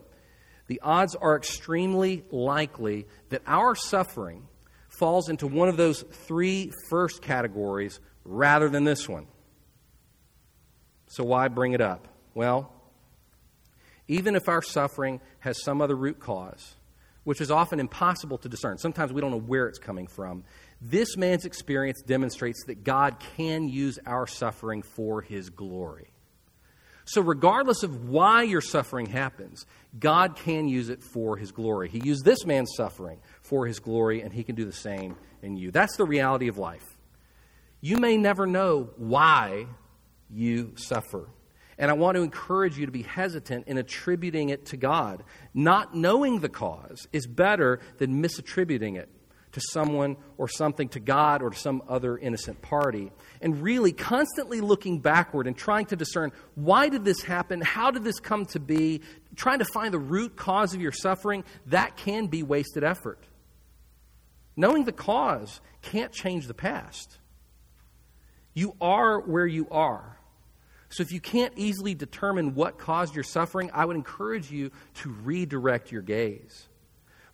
the 0.68 0.80
odds 0.82 1.16
are 1.16 1.36
extremely 1.36 2.24
likely 2.32 3.08
that 3.30 3.42
our 3.46 3.76
suffering 3.76 4.48
falls 4.88 5.30
into 5.30 5.48
one 5.48 5.68
of 5.68 5.78
those 5.78 6.04
three 6.04 6.72
first 6.90 7.22
categories 7.22 8.00
rather 8.24 8.70
than 8.70 8.84
this 8.84 9.10
one. 9.10 9.28
So, 11.08 11.24
why 11.24 11.48
bring 11.48 11.74
it 11.74 11.82
up? 11.82 12.08
Well, 12.34 12.72
even 14.08 14.36
if 14.36 14.48
our 14.48 14.62
suffering 14.62 15.20
has 15.40 15.62
some 15.64 15.82
other 15.82 15.96
root 15.96 16.20
cause, 16.20 16.76
which 17.28 17.42
is 17.42 17.52
often 17.52 17.82
impossible 17.82 18.38
to 18.38 18.48
discern, 18.48 18.78
sometimes 18.78 19.12
we 19.12 19.20
don't 19.20 19.32
know 19.32 19.38
where 19.38 19.68
it's 19.68 19.80
coming 19.80 20.08
from, 20.08 20.46
this 20.80 21.18
man's 21.18 21.44
experience 21.44 22.02
demonstrates 22.02 22.64
that 22.68 22.86
God 22.86 23.18
can 23.36 23.68
use 23.68 24.00
our 24.06 24.26
suffering 24.26 24.82
for 24.82 25.22
his 25.22 25.50
glory. 25.50 26.08
So, 27.04 27.20
regardless 27.20 27.84
of 27.84 28.08
why 28.08 28.44
your 28.44 28.62
suffering 28.62 29.08
happens, 29.08 29.66
God 30.00 30.38
can 30.38 30.70
use 30.70 30.88
it 30.88 31.04
for 31.04 31.36
his 31.36 31.52
glory. 31.52 31.90
He 31.90 32.00
used 32.00 32.24
this 32.24 32.46
man's 32.46 32.72
suffering 32.78 33.20
for 33.42 33.68
his 33.68 33.80
glory, 33.80 34.22
and 34.22 34.32
he 34.32 34.46
can 34.46 34.56
do 34.56 34.64
the 34.64 34.72
same 34.72 35.18
in 35.42 35.58
you. 35.58 35.70
That's 35.70 35.98
the 35.98 36.06
reality 36.06 36.48
of 36.48 36.58
life. 36.58 36.98
You 37.82 37.98
may 37.98 38.16
never 38.16 38.48
know 38.48 38.92
why 38.96 39.68
you 40.30 40.76
suffer. 40.78 41.28
And 41.78 41.92
I 41.92 41.94
want 41.94 42.16
to 42.16 42.24
encourage 42.24 42.78
you 42.78 42.86
to 42.88 42.92
be 42.92 43.04
hesitant 43.04 43.68
in 43.68 43.78
attributing 43.78 44.50
it 44.50 44.66
to 44.68 44.78
God. 44.78 45.24
Not 45.54 45.96
knowing 45.96 46.40
the 46.40 46.50
cause 46.50 47.08
is 47.14 47.28
better 47.28 47.80
than 48.00 48.22
misattributing 48.22 48.98
it 48.98 49.10
to 49.52 49.62
someone 49.72 50.18
or 50.38 50.48
something, 50.48 50.90
to 50.90 51.00
God 51.00 51.42
or 51.42 51.52
to 51.52 51.58
some 51.58 51.82
other 51.88 52.18
innocent 52.18 52.62
party. 52.62 53.12
And 53.42 53.62
really 53.62 53.92
constantly 53.92 54.62
looking 54.62 55.00
backward 55.00 55.48
and 55.48 55.56
trying 55.56 55.86
to 55.88 55.96
discern 55.96 56.32
why 56.56 56.90
did 56.90 57.06
this 57.06 57.22
happen? 57.22 57.62
How 57.62 57.92
did 57.92 58.04
this 58.04 58.20
come 58.20 58.46
to 58.48 58.60
be? 58.60 59.02
Trying 59.36 59.60
to 59.60 59.66
find 59.66 59.94
the 59.94 60.00
root 60.00 60.36
cause 60.36 60.74
of 60.74 60.82
your 60.82 60.92
suffering, 60.92 61.44
that 61.68 61.96
can 61.96 62.28
be 62.28 62.44
wasted 62.44 62.84
effort. 62.84 63.24
Knowing 64.56 64.86
the 64.86 64.92
cause 64.92 65.62
can't 65.84 66.12
change 66.12 66.48
the 66.48 66.54
past. 66.54 67.18
You 68.56 68.76
are 68.82 69.20
where 69.20 69.46
you 69.46 69.68
are. 69.70 70.18
So, 70.98 71.04
if 71.04 71.12
you 71.12 71.20
can't 71.20 71.54
easily 71.56 71.94
determine 71.94 72.56
what 72.56 72.80
caused 72.80 73.14
your 73.14 73.24
suffering, 73.24 73.70
I 73.72 73.86
would 73.86 73.96
encourage 73.96 74.50
you 74.50 74.72
to 74.96 75.10
redirect 75.10 75.92
your 75.92 76.02
gaze 76.02 76.70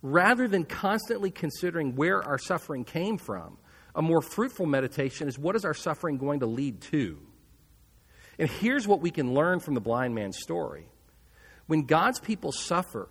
rather 0.02 0.50
than 0.50 0.66
constantly 0.66 1.32
considering 1.32 1.96
where 1.96 2.22
our 2.22 2.38
suffering 2.38 2.84
came 2.84 3.18
from, 3.18 3.58
a 3.96 4.02
more 4.02 4.22
fruitful 4.22 4.66
meditation 4.66 5.30
is 5.30 5.40
what 5.40 5.56
is 5.56 5.64
our 5.64 5.74
suffering 5.74 6.18
going 6.18 6.42
to 6.42 6.46
lead 6.46 6.82
to? 6.82 7.18
And 8.38 8.50
here's 8.50 8.86
what 8.86 9.00
we 9.00 9.12
can 9.12 9.34
learn 9.34 9.62
from 9.62 9.76
the 9.76 9.80
blind 9.80 10.14
man's 10.14 10.40
story. 10.40 10.90
When 11.68 11.84
God's 11.84 12.20
people 12.20 12.52
suffer, 12.52 13.08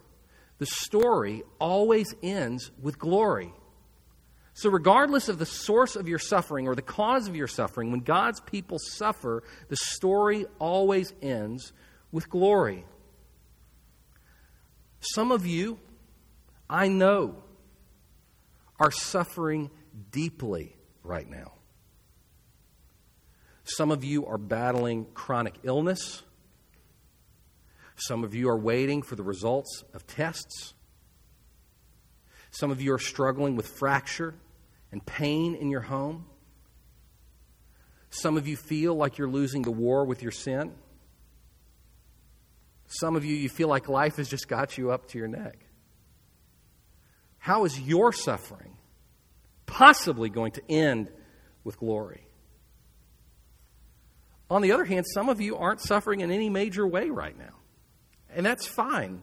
the 0.59 0.67
story 0.67 1.45
always 1.59 2.15
ends 2.23 2.71
with 2.79 2.99
glory. 2.99 3.55
So, 4.55 4.69
regardless 4.69 5.29
of 5.29 5.39
the 5.39 5.47
source 5.47 5.97
of 5.97 6.09
your 6.09 6.19
suffering 6.19 6.69
or 6.69 6.75
the 6.75 6.83
cause 6.83 7.27
of 7.27 7.35
your 7.35 7.49
suffering, 7.49 7.91
when 7.91 8.01
God's 8.01 8.41
people 8.41 8.79
suffer, 8.79 9.43
the 9.69 9.77
story 9.77 10.47
always 10.59 11.15
ends 11.23 11.73
with 12.11 12.29
glory. 12.29 12.85
Some 15.01 15.33
of 15.33 15.47
you 15.47 15.79
I 16.73 16.89
know, 16.89 17.35
are 18.81 18.91
suffering 18.91 19.71
deeply 20.11 20.75
right 21.03 21.29
now. 21.29 21.53
Some 23.65 23.91
of 23.91 24.05
you 24.05 24.25
are 24.25 24.39
battling 24.39 25.07
chronic 25.13 25.57
illness. 25.65 26.23
Some 27.97 28.25
of 28.25 28.35
you 28.35 28.49
are 28.49 28.57
waiting 28.57 29.03
for 29.03 29.17
the 29.17 29.23
results 29.23 29.85
of 29.93 30.07
tests. 30.07 30.73
Some 32.53 32.71
of 32.71 32.81
you 32.83 32.93
are 32.93 32.99
struggling 32.99 33.57
with 33.57 33.67
fracture 33.67 34.35
and 34.93 35.05
pain 35.05 35.55
in 35.55 35.71
your 35.71 35.81
home. 35.81 36.27
Some 38.11 38.37
of 38.37 38.47
you 38.47 38.57
feel 38.57 38.95
like 38.95 39.17
you're 39.17 39.29
losing 39.29 39.63
the 39.63 39.71
war 39.71 40.05
with 40.05 40.23
your 40.23 40.31
sin. 40.31 40.73
Some 42.87 43.17
of 43.17 43.25
you, 43.25 43.35
you 43.35 43.49
feel 43.49 43.69
like 43.69 43.89
life 43.89 44.17
has 44.17 44.29
just 44.29 44.49
got 44.49 44.77
you 44.77 44.91
up 44.91 45.09
to 45.09 45.19
your 45.19 45.29
neck. 45.29 45.57
How 47.39 47.65
is 47.65 47.81
your 47.81 48.13
suffering 48.13 48.77
possibly 49.65 50.29
going 50.29 50.53
to 50.53 50.63
end 50.69 51.09
with 51.65 51.79
glory? 51.79 52.27
On 54.51 54.61
the 54.61 54.73
other 54.73 54.85
hand, 54.85 55.07
some 55.07 55.31
of 55.31 55.41
you 55.41 55.57
aren't 55.57 55.81
suffering 55.81 56.21
in 56.21 56.31
any 56.31 56.51
major 56.51 56.87
way 56.87 57.09
right 57.09 57.37
now. 57.37 57.55
And 58.29 58.45
that's 58.45 58.67
fine. 58.67 59.23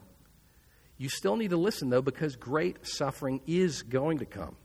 You 1.00 1.08
still 1.08 1.38
need 1.38 1.52
to 1.52 1.58
listen, 1.58 1.90
though, 1.90 2.02
because 2.02 2.36
great 2.36 2.86
suffering 2.86 3.40
is 3.48 3.84
going 3.84 4.20
to 4.20 4.26
come. 4.26 4.58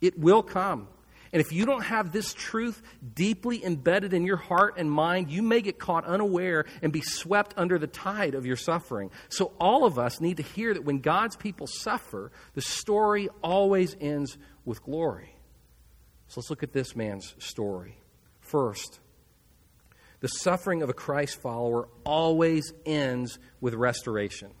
It 0.00 0.18
will 0.18 0.42
come. 0.42 0.88
And 1.34 1.40
if 1.40 1.52
you 1.52 1.66
don't 1.66 1.82
have 1.82 2.12
this 2.12 2.32
truth 2.32 2.80
deeply 3.14 3.62
embedded 3.62 4.14
in 4.14 4.24
your 4.24 4.38
heart 4.38 4.74
and 4.78 4.90
mind, 4.90 5.30
you 5.30 5.42
may 5.42 5.60
get 5.60 5.78
caught 5.78 6.06
unaware 6.06 6.64
and 6.80 6.92
be 6.92 7.02
swept 7.02 7.52
under 7.58 7.78
the 7.78 7.86
tide 7.86 8.34
of 8.34 8.46
your 8.46 8.56
suffering. 8.56 9.10
So, 9.28 9.52
all 9.60 9.84
of 9.84 9.98
us 9.98 10.20
need 10.20 10.38
to 10.38 10.42
hear 10.42 10.72
that 10.72 10.84
when 10.84 11.00
God's 11.00 11.36
people 11.36 11.66
suffer, 11.66 12.32
the 12.54 12.62
story 12.62 13.28
always 13.42 13.96
ends 14.00 14.38
with 14.64 14.82
glory. 14.82 15.36
So, 16.28 16.40
let's 16.40 16.50
look 16.50 16.62
at 16.62 16.72
this 16.72 16.96
man's 16.96 17.34
story. 17.38 17.98
First, 18.40 19.00
the 20.20 20.28
suffering 20.28 20.82
of 20.82 20.88
a 20.88 20.94
Christ 20.94 21.42
follower 21.42 21.88
always 22.04 22.72
ends 22.86 23.38
with 23.60 23.74
restoration. 23.74 24.52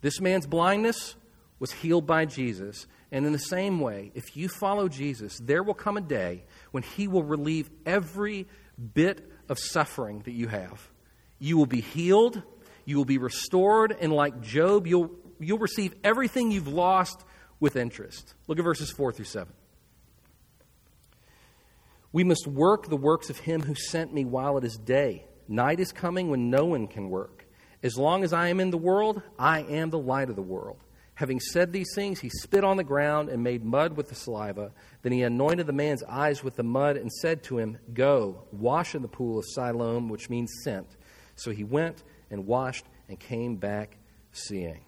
This 0.00 0.20
man's 0.20 0.46
blindness 0.46 1.16
was 1.58 1.72
healed 1.72 2.06
by 2.06 2.24
Jesus, 2.24 2.86
and 3.10 3.26
in 3.26 3.32
the 3.32 3.38
same 3.38 3.80
way, 3.80 4.12
if 4.14 4.36
you 4.36 4.48
follow 4.48 4.88
Jesus, 4.88 5.38
there 5.38 5.62
will 5.62 5.74
come 5.74 5.96
a 5.96 6.00
day 6.00 6.44
when 6.70 6.82
He 6.82 7.08
will 7.08 7.24
relieve 7.24 7.68
every 7.84 8.46
bit 8.94 9.28
of 9.48 9.58
suffering 9.58 10.20
that 10.20 10.32
you 10.32 10.48
have. 10.48 10.88
You 11.38 11.56
will 11.56 11.66
be 11.66 11.80
healed, 11.80 12.42
you 12.84 12.96
will 12.96 13.04
be 13.04 13.18
restored, 13.18 13.96
and 14.00 14.12
like 14.12 14.40
Job, 14.40 14.86
you'll, 14.86 15.10
you'll 15.40 15.58
receive 15.58 15.94
everything 16.04 16.50
you've 16.50 16.68
lost 16.68 17.24
with 17.60 17.76
interest. 17.76 18.34
Look 18.46 18.58
at 18.58 18.64
verses 18.64 18.90
4 18.90 19.12
through 19.12 19.24
7. 19.24 19.52
We 22.12 22.24
must 22.24 22.46
work 22.46 22.88
the 22.88 22.96
works 22.96 23.30
of 23.30 23.38
Him 23.38 23.62
who 23.62 23.74
sent 23.74 24.14
me 24.14 24.24
while 24.24 24.56
it 24.58 24.64
is 24.64 24.76
day. 24.76 25.24
Night 25.48 25.80
is 25.80 25.92
coming 25.92 26.30
when 26.30 26.50
no 26.50 26.64
one 26.66 26.86
can 26.86 27.10
work. 27.10 27.47
As 27.82 27.96
long 27.96 28.24
as 28.24 28.32
I 28.32 28.48
am 28.48 28.60
in 28.60 28.70
the 28.70 28.78
world, 28.78 29.22
I 29.38 29.60
am 29.62 29.90
the 29.90 29.98
light 29.98 30.30
of 30.30 30.36
the 30.36 30.42
world. 30.42 30.78
Having 31.14 31.40
said 31.40 31.72
these 31.72 31.92
things, 31.94 32.20
he 32.20 32.28
spit 32.28 32.62
on 32.62 32.76
the 32.76 32.84
ground 32.84 33.28
and 33.28 33.42
made 33.42 33.64
mud 33.64 33.96
with 33.96 34.08
the 34.08 34.14
saliva. 34.14 34.70
Then 35.02 35.10
he 35.10 35.22
anointed 35.22 35.66
the 35.66 35.72
man's 35.72 36.04
eyes 36.04 36.44
with 36.44 36.54
the 36.54 36.62
mud 36.62 36.96
and 36.96 37.10
said 37.10 37.42
to 37.44 37.58
him, 37.58 37.78
Go, 37.92 38.44
wash 38.52 38.94
in 38.94 39.02
the 39.02 39.08
pool 39.08 39.38
of 39.38 39.44
Siloam, 39.44 40.08
which 40.08 40.30
means 40.30 40.52
sent. 40.62 40.86
So 41.34 41.50
he 41.50 41.64
went 41.64 42.04
and 42.30 42.46
washed 42.46 42.84
and 43.08 43.18
came 43.18 43.56
back 43.56 43.96
seeing. 44.30 44.84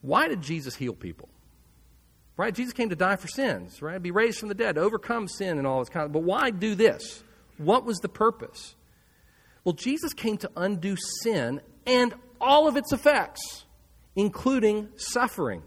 Why 0.00 0.28
did 0.28 0.40
Jesus 0.40 0.74
heal 0.74 0.94
people? 0.94 1.28
Right? 2.36 2.54
Jesus 2.54 2.72
came 2.72 2.88
to 2.88 2.96
die 2.96 3.16
for 3.16 3.28
sins, 3.28 3.80
right? 3.80 4.02
Be 4.02 4.10
raised 4.10 4.38
from 4.38 4.48
the 4.48 4.54
dead, 4.54 4.76
overcome 4.76 5.28
sin 5.28 5.58
and 5.58 5.66
all 5.66 5.80
this 5.80 5.88
kind. 5.88 6.12
But 6.12 6.22
why 6.22 6.50
do 6.50 6.74
this? 6.74 7.22
What 7.58 7.84
was 7.84 7.98
the 7.98 8.08
purpose? 8.08 8.74
Well, 9.64 9.72
Jesus 9.72 10.12
came 10.12 10.36
to 10.38 10.50
undo 10.56 10.96
sin 11.22 11.60
and 11.86 12.14
all 12.40 12.68
of 12.68 12.76
its 12.76 12.92
effects, 12.92 13.64
including 14.14 14.88
suffering. 14.96 15.62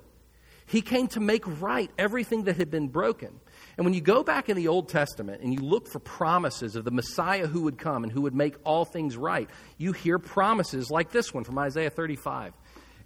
He 0.68 0.82
came 0.82 1.08
to 1.10 1.20
make 1.20 1.44
right 1.62 1.90
everything 1.98 2.44
that 2.44 2.58
had 2.58 2.70
been 2.70 2.90
broken. 2.90 3.40
And 3.78 3.86
when 3.86 3.94
you 3.94 4.02
go 4.02 4.24
back 4.24 4.50
in 4.50 4.58
the 4.58 4.68
Old 4.68 4.90
Testament 4.90 5.42
and 5.42 5.54
you 5.54 5.62
look 5.62 5.88
for 5.88 6.00
promises 6.00 6.76
of 6.76 6.84
the 6.84 6.92
Messiah 6.92 7.48
who 7.48 7.62
would 7.62 7.78
come 7.78 8.04
and 8.04 8.12
who 8.12 8.22
would 8.22 8.36
make 8.36 8.56
all 8.64 8.84
things 8.84 9.16
right, 9.16 9.50
you 9.78 9.94
hear 9.94 10.20
promises 10.20 10.92
like 10.92 11.12
this 11.12 11.34
one 11.34 11.44
from 11.44 11.58
Isaiah 11.58 11.90
35. 11.90 12.54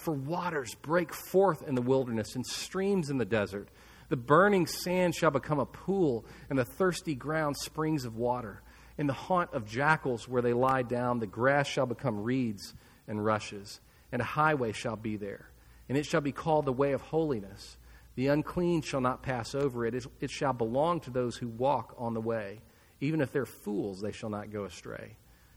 For 0.00 0.14
waters 0.14 0.74
break 0.74 1.12
forth 1.12 1.62
in 1.68 1.74
the 1.74 1.82
wilderness 1.82 2.34
and 2.34 2.46
streams 2.46 3.10
in 3.10 3.18
the 3.18 3.26
desert. 3.26 3.68
The 4.08 4.16
burning 4.16 4.66
sand 4.66 5.14
shall 5.14 5.30
become 5.30 5.58
a 5.58 5.66
pool, 5.66 6.24
and 6.48 6.58
the 6.58 6.64
thirsty 6.64 7.14
ground 7.14 7.58
springs 7.58 8.06
of 8.06 8.16
water. 8.16 8.62
In 8.96 9.06
the 9.06 9.12
haunt 9.12 9.52
of 9.52 9.66
jackals 9.66 10.26
where 10.26 10.40
they 10.40 10.54
lie 10.54 10.82
down, 10.82 11.18
the 11.18 11.26
grass 11.26 11.68
shall 11.68 11.84
become 11.84 12.22
reeds 12.22 12.72
and 13.06 13.22
rushes, 13.22 13.80
and 14.10 14.22
a 14.22 14.24
highway 14.24 14.72
shall 14.72 14.96
be 14.96 15.18
there. 15.18 15.50
And 15.86 15.98
it 15.98 16.06
shall 16.06 16.22
be 16.22 16.32
called 16.32 16.64
the 16.64 16.72
way 16.72 16.92
of 16.92 17.02
holiness. 17.02 17.76
The 18.14 18.28
unclean 18.28 18.80
shall 18.80 19.02
not 19.02 19.22
pass 19.22 19.54
over 19.54 19.84
it. 19.84 20.06
It 20.20 20.30
shall 20.30 20.54
belong 20.54 21.00
to 21.00 21.10
those 21.10 21.36
who 21.36 21.48
walk 21.48 21.94
on 21.98 22.14
the 22.14 22.22
way. 22.22 22.62
Even 23.00 23.20
if 23.20 23.32
they're 23.32 23.44
fools, 23.44 24.00
they 24.00 24.12
shall 24.12 24.30
not 24.30 24.50
go 24.50 24.64
astray. 24.64 25.16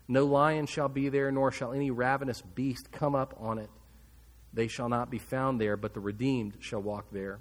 No 0.10 0.26
lion 0.26 0.66
shall 0.66 0.90
be 0.90 1.08
there, 1.08 1.32
nor 1.32 1.50
shall 1.52 1.72
any 1.72 1.92
ravenous 1.92 2.42
beast 2.42 2.92
come 2.92 3.16
up 3.16 3.34
on 3.40 3.58
it. 3.58 3.70
They 4.54 4.68
shall 4.68 4.90
not 4.90 5.10
be 5.10 5.18
found 5.18 5.60
there, 5.60 5.76
but 5.76 5.94
the 5.94 6.00
redeemed 6.00 6.58
shall 6.60 6.82
walk 6.82 7.08
there. 7.12 7.40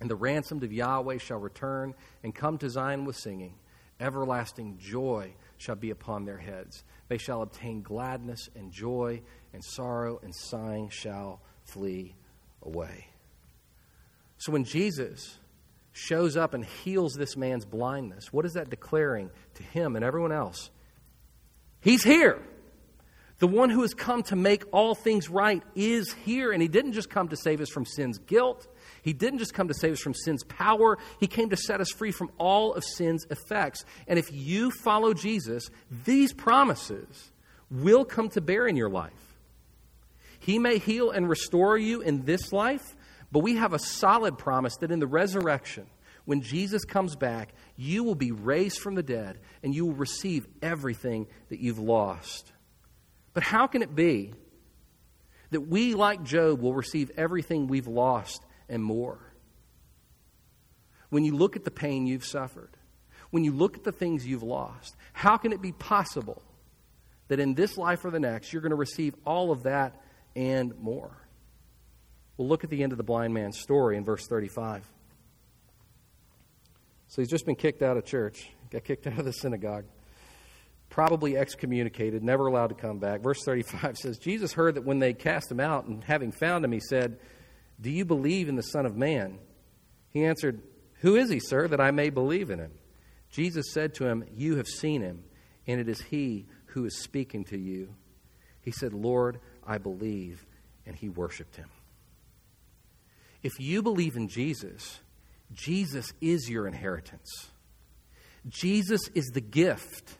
And 0.00 0.10
the 0.10 0.16
ransomed 0.16 0.62
of 0.62 0.72
Yahweh 0.72 1.18
shall 1.18 1.38
return 1.38 1.94
and 2.22 2.34
come 2.34 2.58
to 2.58 2.70
Zion 2.70 3.04
with 3.04 3.16
singing. 3.16 3.54
Everlasting 3.98 4.78
joy 4.78 5.34
shall 5.56 5.74
be 5.74 5.90
upon 5.90 6.24
their 6.24 6.36
heads. 6.36 6.84
They 7.08 7.18
shall 7.18 7.42
obtain 7.42 7.82
gladness 7.82 8.48
and 8.54 8.70
joy, 8.70 9.22
and 9.52 9.64
sorrow 9.64 10.20
and 10.22 10.34
sighing 10.34 10.90
shall 10.90 11.40
flee 11.64 12.14
away. 12.62 13.08
So 14.38 14.52
when 14.52 14.64
Jesus 14.64 15.38
shows 15.92 16.36
up 16.36 16.52
and 16.52 16.64
heals 16.64 17.14
this 17.14 17.36
man's 17.36 17.64
blindness, 17.64 18.32
what 18.32 18.44
is 18.44 18.52
that 18.52 18.68
declaring 18.68 19.30
to 19.54 19.62
him 19.62 19.96
and 19.96 20.04
everyone 20.04 20.32
else? 20.32 20.70
He's 21.80 22.02
here. 22.02 22.42
The 23.38 23.46
one 23.46 23.68
who 23.68 23.82
has 23.82 23.92
come 23.92 24.22
to 24.24 24.36
make 24.36 24.64
all 24.72 24.94
things 24.94 25.28
right 25.28 25.62
is 25.74 26.12
here. 26.24 26.52
And 26.52 26.62
he 26.62 26.68
didn't 26.68 26.92
just 26.92 27.10
come 27.10 27.28
to 27.28 27.36
save 27.36 27.60
us 27.60 27.68
from 27.68 27.84
sin's 27.84 28.18
guilt. 28.18 28.66
He 29.02 29.12
didn't 29.12 29.40
just 29.40 29.52
come 29.52 29.68
to 29.68 29.74
save 29.74 29.92
us 29.92 30.00
from 30.00 30.14
sin's 30.14 30.42
power. 30.44 30.98
He 31.20 31.26
came 31.26 31.50
to 31.50 31.56
set 31.56 31.80
us 31.80 31.90
free 31.90 32.12
from 32.12 32.30
all 32.38 32.74
of 32.74 32.84
sin's 32.84 33.26
effects. 33.30 33.84
And 34.08 34.18
if 34.18 34.32
you 34.32 34.70
follow 34.70 35.12
Jesus, 35.12 35.70
these 36.04 36.32
promises 36.32 37.30
will 37.70 38.04
come 38.04 38.30
to 38.30 38.40
bear 38.40 38.66
in 38.66 38.76
your 38.76 38.88
life. 38.88 39.12
He 40.38 40.58
may 40.58 40.78
heal 40.78 41.10
and 41.10 41.28
restore 41.28 41.76
you 41.76 42.00
in 42.00 42.24
this 42.24 42.52
life, 42.52 42.96
but 43.32 43.40
we 43.40 43.56
have 43.56 43.72
a 43.72 43.78
solid 43.78 44.38
promise 44.38 44.76
that 44.78 44.90
in 44.90 45.00
the 45.00 45.06
resurrection, 45.06 45.86
when 46.24 46.40
Jesus 46.40 46.84
comes 46.84 47.16
back, 47.16 47.52
you 47.76 48.02
will 48.02 48.14
be 48.14 48.32
raised 48.32 48.78
from 48.78 48.94
the 48.94 49.02
dead 49.02 49.38
and 49.62 49.74
you 49.74 49.86
will 49.86 49.94
receive 49.94 50.46
everything 50.62 51.26
that 51.48 51.60
you've 51.60 51.78
lost. 51.78 52.52
But 53.36 53.42
how 53.42 53.66
can 53.66 53.82
it 53.82 53.94
be 53.94 54.32
that 55.50 55.60
we, 55.60 55.92
like 55.92 56.22
Job, 56.22 56.62
will 56.62 56.72
receive 56.72 57.10
everything 57.18 57.66
we've 57.66 57.86
lost 57.86 58.42
and 58.66 58.82
more? 58.82 59.18
When 61.10 61.22
you 61.22 61.36
look 61.36 61.54
at 61.54 61.62
the 61.62 61.70
pain 61.70 62.06
you've 62.06 62.24
suffered, 62.24 62.70
when 63.28 63.44
you 63.44 63.52
look 63.52 63.76
at 63.76 63.84
the 63.84 63.92
things 63.92 64.26
you've 64.26 64.42
lost, 64.42 64.96
how 65.12 65.36
can 65.36 65.52
it 65.52 65.60
be 65.60 65.72
possible 65.72 66.42
that 67.28 67.38
in 67.38 67.52
this 67.52 67.76
life 67.76 68.06
or 68.06 68.10
the 68.10 68.18
next 68.18 68.54
you're 68.54 68.62
going 68.62 68.70
to 68.70 68.74
receive 68.74 69.14
all 69.26 69.52
of 69.52 69.64
that 69.64 70.00
and 70.34 70.72
more? 70.80 71.14
Well, 72.38 72.48
look 72.48 72.64
at 72.64 72.70
the 72.70 72.82
end 72.82 72.92
of 72.92 72.96
the 72.96 73.04
blind 73.04 73.34
man's 73.34 73.58
story 73.58 73.98
in 73.98 74.04
verse 74.06 74.26
35. 74.26 74.90
So 77.08 77.20
he's 77.20 77.28
just 77.28 77.44
been 77.44 77.54
kicked 77.54 77.82
out 77.82 77.98
of 77.98 78.06
church, 78.06 78.48
got 78.70 78.84
kicked 78.84 79.06
out 79.06 79.18
of 79.18 79.26
the 79.26 79.32
synagogue 79.32 79.84
probably 80.96 81.36
excommunicated, 81.36 82.24
never 82.24 82.46
allowed 82.46 82.68
to 82.68 82.74
come 82.74 82.98
back. 82.98 83.20
Verse 83.20 83.44
35 83.44 83.98
says 83.98 84.16
Jesus 84.16 84.54
heard 84.54 84.76
that 84.76 84.86
when 84.86 84.98
they 84.98 85.12
cast 85.12 85.52
him 85.52 85.60
out, 85.60 85.84
and 85.84 86.02
having 86.02 86.32
found 86.32 86.64
him, 86.64 86.72
he 86.72 86.80
said, 86.80 87.18
Do 87.78 87.90
you 87.90 88.06
believe 88.06 88.48
in 88.48 88.56
the 88.56 88.62
Son 88.62 88.86
of 88.86 88.96
Man? 88.96 89.38
He 90.08 90.24
answered, 90.24 90.62
Who 91.00 91.16
is 91.16 91.28
he, 91.28 91.38
sir, 91.38 91.68
that 91.68 91.82
I 91.82 91.90
may 91.90 92.08
believe 92.08 92.48
in 92.48 92.58
him? 92.58 92.72
Jesus 93.28 93.74
said 93.74 93.92
to 93.96 94.06
him, 94.06 94.24
You 94.32 94.56
have 94.56 94.66
seen 94.66 95.02
him, 95.02 95.22
and 95.66 95.78
it 95.78 95.86
is 95.86 96.00
he 96.00 96.46
who 96.68 96.86
is 96.86 96.98
speaking 97.02 97.44
to 97.44 97.58
you. 97.58 97.94
He 98.62 98.70
said, 98.70 98.94
Lord, 98.94 99.38
I 99.66 99.76
believe, 99.76 100.46
and 100.86 100.96
he 100.96 101.10
worshiped 101.10 101.56
him. 101.56 101.68
If 103.42 103.60
you 103.60 103.82
believe 103.82 104.16
in 104.16 104.28
Jesus, 104.28 105.00
Jesus 105.52 106.14
is 106.22 106.48
your 106.48 106.66
inheritance. 106.66 107.50
Jesus 108.48 109.10
is 109.14 109.26
the 109.26 109.42
gift 109.42 110.16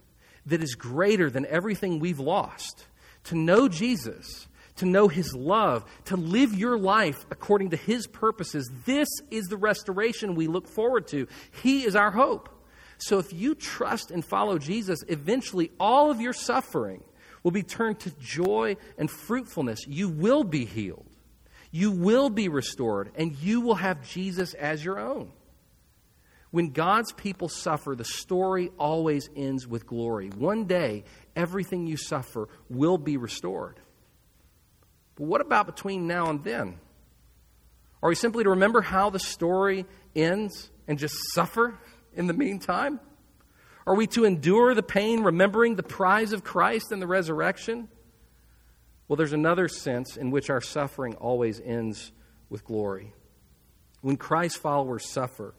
that 0.47 0.63
is 0.63 0.75
greater 0.75 1.31
than 1.31 1.47
everything 1.47 1.99
we've 1.99 2.21
lost. 2.21 2.87
To 3.25 3.35
know 3.35 3.69
Jesus, 3.69 4.47
to 4.77 4.87
know 4.87 5.09
His 5.09 5.35
love, 5.35 5.85
to 6.07 6.17
live 6.17 6.55
your 6.55 6.79
life 6.79 7.27
according 7.31 7.71
to 7.71 7.77
His 7.77 8.07
purposes, 8.07 8.71
this 8.85 9.09
is 9.31 9.47
the 9.47 9.57
restoration 9.57 10.35
we 10.35 10.47
look 10.47 10.69
forward 10.69 11.09
to. 11.09 11.27
He 11.63 11.85
is 11.85 11.97
our 11.97 12.11
hope. 12.11 12.49
So 12.99 13.19
if 13.19 13.33
you 13.33 13.55
trust 13.55 14.11
and 14.11 14.25
follow 14.25 14.59
Jesus, 14.59 15.01
eventually 15.09 15.71
all 15.79 16.11
of 16.11 16.21
your 16.21 16.33
suffering 16.33 17.03
will 17.43 17.51
be 17.51 17.63
turned 17.63 18.01
to 18.01 18.11
joy 18.19 18.77
and 18.97 19.11
fruitfulness. 19.11 19.87
You 19.87 20.09
will 20.09 20.45
be 20.45 20.65
healed, 20.65 21.07
you 21.71 21.91
will 21.91 22.31
be 22.31 22.49
restored, 22.49 23.11
and 23.17 23.37
you 23.37 23.61
will 23.61 23.75
have 23.75 24.09
Jesus 24.09 24.55
as 24.55 24.85
your 24.85 24.99
own. 24.99 25.31
When 26.57 26.71
God's 26.71 27.13
people 27.13 27.51
suffer, 27.51 27.95
the 27.95 28.03
story 28.03 28.71
always 28.79 29.29
ends 29.37 29.67
with 29.67 29.87
glory. 29.87 30.31
One 30.31 30.65
day, 30.65 31.05
everything 31.37 31.87
you 31.87 31.99
suffer 31.99 32.49
will 32.71 32.97
be 32.97 33.19
restored. 33.19 33.79
But 35.17 35.25
what 35.25 35.43
about 35.43 35.67
between 35.67 36.07
now 36.07 36.31
and 36.31 36.43
then? 36.43 36.79
Are 38.03 38.09
we 38.09 38.15
simply 38.15 38.43
to 38.43 38.49
remember 38.49 38.81
how 38.81 39.11
the 39.11 39.19
story 39.19 39.85
ends 40.15 40.71
and 40.89 40.99
just 40.99 41.15
suffer 41.35 41.79
in 42.15 42.27
the 42.27 42.33
meantime? 42.33 43.01
Are 43.87 43.95
we 43.95 44.07
to 44.07 44.25
endure 44.25 44.75
the 44.75 44.83
pain, 44.83 45.23
remembering 45.25 45.77
the 45.77 45.83
prize 45.83 46.33
of 46.33 46.43
Christ 46.43 46.91
and 46.91 47.03
the 47.03 47.07
resurrection? 47.07 47.87
Well, 49.09 49.19
there's 49.19 49.35
another 49.35 49.69
sense 49.69 50.17
in 50.17 50.31
which 50.31 50.49
our 50.49 50.63
suffering 50.63 51.17
always 51.17 51.61
ends 51.61 52.13
with 52.49 52.65
glory. 52.65 53.13
When 54.01 54.17
Christ's 54.17 54.59
followers 54.59 55.07
suffer, 55.07 55.53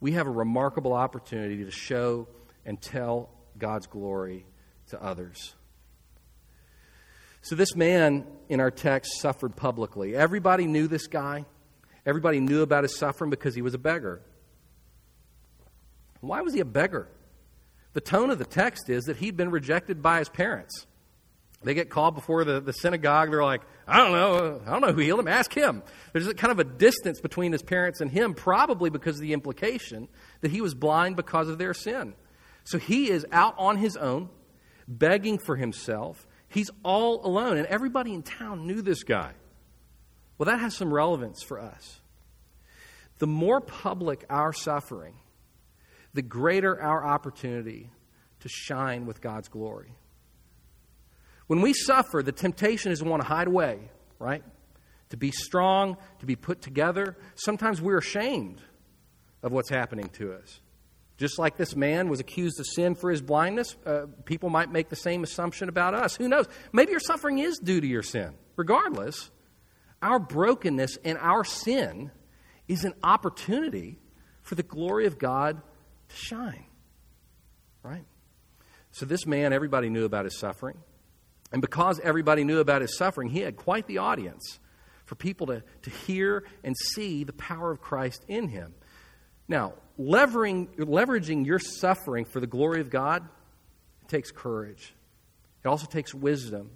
we 0.00 0.12
have 0.12 0.26
a 0.26 0.30
remarkable 0.30 0.92
opportunity 0.92 1.64
to 1.64 1.70
show 1.70 2.28
and 2.64 2.80
tell 2.80 3.30
God's 3.58 3.86
glory 3.86 4.46
to 4.88 5.02
others. 5.02 5.54
So, 7.42 7.54
this 7.54 7.74
man 7.74 8.26
in 8.48 8.60
our 8.60 8.70
text 8.70 9.20
suffered 9.20 9.56
publicly. 9.56 10.14
Everybody 10.14 10.66
knew 10.66 10.86
this 10.86 11.06
guy, 11.06 11.46
everybody 12.04 12.40
knew 12.40 12.62
about 12.62 12.84
his 12.84 12.96
suffering 12.96 13.30
because 13.30 13.54
he 13.54 13.62
was 13.62 13.74
a 13.74 13.78
beggar. 13.78 14.20
Why 16.20 16.40
was 16.42 16.52
he 16.52 16.60
a 16.60 16.64
beggar? 16.64 17.08
The 17.92 18.00
tone 18.00 18.30
of 18.30 18.38
the 18.38 18.44
text 18.44 18.90
is 18.90 19.04
that 19.04 19.16
he'd 19.16 19.36
been 19.36 19.50
rejected 19.50 20.02
by 20.02 20.18
his 20.18 20.28
parents. 20.28 20.86
They 21.62 21.74
get 21.74 21.90
called 21.90 22.14
before 22.14 22.44
the, 22.44 22.60
the 22.60 22.72
synagogue. 22.72 23.30
They're 23.30 23.42
like, 23.42 23.62
I 23.86 23.98
don't 23.98 24.12
know. 24.12 24.60
I 24.64 24.70
don't 24.70 24.80
know 24.80 24.92
who 24.92 25.00
healed 25.00 25.20
him. 25.20 25.28
Ask 25.28 25.52
him. 25.52 25.82
There's 26.12 26.32
kind 26.34 26.52
of 26.52 26.60
a 26.60 26.64
distance 26.64 27.20
between 27.20 27.50
his 27.52 27.62
parents 27.62 28.00
and 28.00 28.10
him, 28.10 28.34
probably 28.34 28.90
because 28.90 29.16
of 29.16 29.22
the 29.22 29.32
implication 29.32 30.08
that 30.40 30.52
he 30.52 30.60
was 30.60 30.74
blind 30.74 31.16
because 31.16 31.48
of 31.48 31.58
their 31.58 31.74
sin. 31.74 32.14
So 32.64 32.78
he 32.78 33.10
is 33.10 33.26
out 33.32 33.54
on 33.58 33.78
his 33.78 33.96
own, 33.96 34.28
begging 34.86 35.38
for 35.38 35.56
himself. 35.56 36.28
He's 36.48 36.70
all 36.84 37.26
alone, 37.26 37.56
and 37.56 37.66
everybody 37.66 38.14
in 38.14 38.22
town 38.22 38.66
knew 38.66 38.80
this 38.80 39.02
guy. 39.02 39.32
Well, 40.36 40.46
that 40.46 40.60
has 40.60 40.76
some 40.76 40.92
relevance 40.94 41.42
for 41.42 41.58
us. 41.58 42.00
The 43.18 43.26
more 43.26 43.60
public 43.60 44.24
our 44.30 44.52
suffering, 44.52 45.14
the 46.14 46.22
greater 46.22 46.80
our 46.80 47.04
opportunity 47.04 47.90
to 48.40 48.48
shine 48.48 49.06
with 49.06 49.20
God's 49.20 49.48
glory. 49.48 49.92
When 51.48 51.60
we 51.60 51.72
suffer, 51.72 52.22
the 52.22 52.32
temptation 52.32 52.92
is 52.92 53.00
to 53.00 53.04
want 53.06 53.22
to 53.22 53.28
hide 53.28 53.48
away, 53.48 53.80
right? 54.18 54.44
To 55.10 55.16
be 55.16 55.32
strong, 55.32 55.96
to 56.20 56.26
be 56.26 56.36
put 56.36 56.62
together. 56.62 57.16
Sometimes 57.34 57.80
we're 57.82 57.98
ashamed 57.98 58.60
of 59.42 59.50
what's 59.50 59.70
happening 59.70 60.08
to 60.14 60.34
us. 60.34 60.60
Just 61.16 61.38
like 61.38 61.56
this 61.56 61.74
man 61.74 62.08
was 62.08 62.20
accused 62.20 62.60
of 62.60 62.66
sin 62.66 62.94
for 62.94 63.10
his 63.10 63.20
blindness, 63.20 63.76
uh, 63.84 64.06
people 64.24 64.50
might 64.50 64.70
make 64.70 64.88
the 64.88 64.96
same 64.96 65.24
assumption 65.24 65.68
about 65.68 65.94
us. 65.94 66.14
Who 66.16 66.28
knows? 66.28 66.46
Maybe 66.72 66.92
your 66.92 67.00
suffering 67.00 67.38
is 67.38 67.58
due 67.58 67.80
to 67.80 67.86
your 67.86 68.04
sin. 68.04 68.34
Regardless, 68.56 69.30
our 70.00 70.20
brokenness 70.20 70.98
and 71.04 71.18
our 71.18 71.44
sin 71.44 72.12
is 72.68 72.84
an 72.84 72.94
opportunity 73.02 73.98
for 74.42 74.54
the 74.54 74.62
glory 74.62 75.06
of 75.06 75.18
God 75.18 75.60
to 76.08 76.16
shine. 76.16 76.66
Right? 77.82 78.04
So, 78.92 79.06
this 79.06 79.26
man, 79.26 79.52
everybody 79.52 79.88
knew 79.88 80.04
about 80.04 80.24
his 80.24 80.38
suffering. 80.38 80.78
And 81.52 81.62
because 81.62 82.00
everybody 82.00 82.44
knew 82.44 82.60
about 82.60 82.82
his 82.82 82.96
suffering, 82.96 83.30
he 83.30 83.40
had 83.40 83.56
quite 83.56 83.86
the 83.86 83.98
audience 83.98 84.58
for 85.06 85.14
people 85.14 85.46
to, 85.46 85.62
to 85.82 85.90
hear 85.90 86.44
and 86.62 86.76
see 86.76 87.24
the 87.24 87.32
power 87.32 87.70
of 87.70 87.80
Christ 87.80 88.24
in 88.28 88.48
him. 88.48 88.74
Now, 89.48 89.74
levering, 89.96 90.68
leveraging 90.76 91.46
your 91.46 91.58
suffering 91.58 92.26
for 92.26 92.40
the 92.40 92.46
glory 92.46 92.80
of 92.80 92.90
God 92.90 93.26
takes 94.06 94.30
courage. 94.30 94.94
It 95.64 95.68
also 95.68 95.86
takes 95.86 96.14
wisdom. 96.14 96.70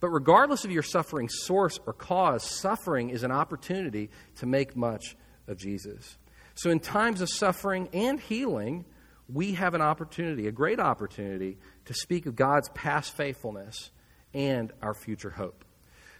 But 0.00 0.08
regardless 0.08 0.64
of 0.64 0.70
your 0.70 0.82
suffering 0.82 1.28
source 1.28 1.78
or 1.86 1.92
cause, 1.92 2.42
suffering 2.42 3.10
is 3.10 3.22
an 3.22 3.30
opportunity 3.30 4.08
to 4.36 4.46
make 4.46 4.74
much 4.74 5.14
of 5.46 5.58
Jesus. 5.58 6.16
So, 6.54 6.70
in 6.70 6.80
times 6.80 7.20
of 7.20 7.28
suffering 7.28 7.88
and 7.92 8.18
healing, 8.18 8.86
we 9.32 9.52
have 9.52 9.74
an 9.74 9.80
opportunity, 9.80 10.46
a 10.46 10.52
great 10.52 10.80
opportunity, 10.80 11.58
to 11.86 11.94
speak 11.94 12.26
of 12.26 12.36
God's 12.36 12.68
past 12.70 13.16
faithfulness 13.16 13.90
and 14.34 14.72
our 14.82 14.94
future 14.94 15.30
hope. 15.30 15.64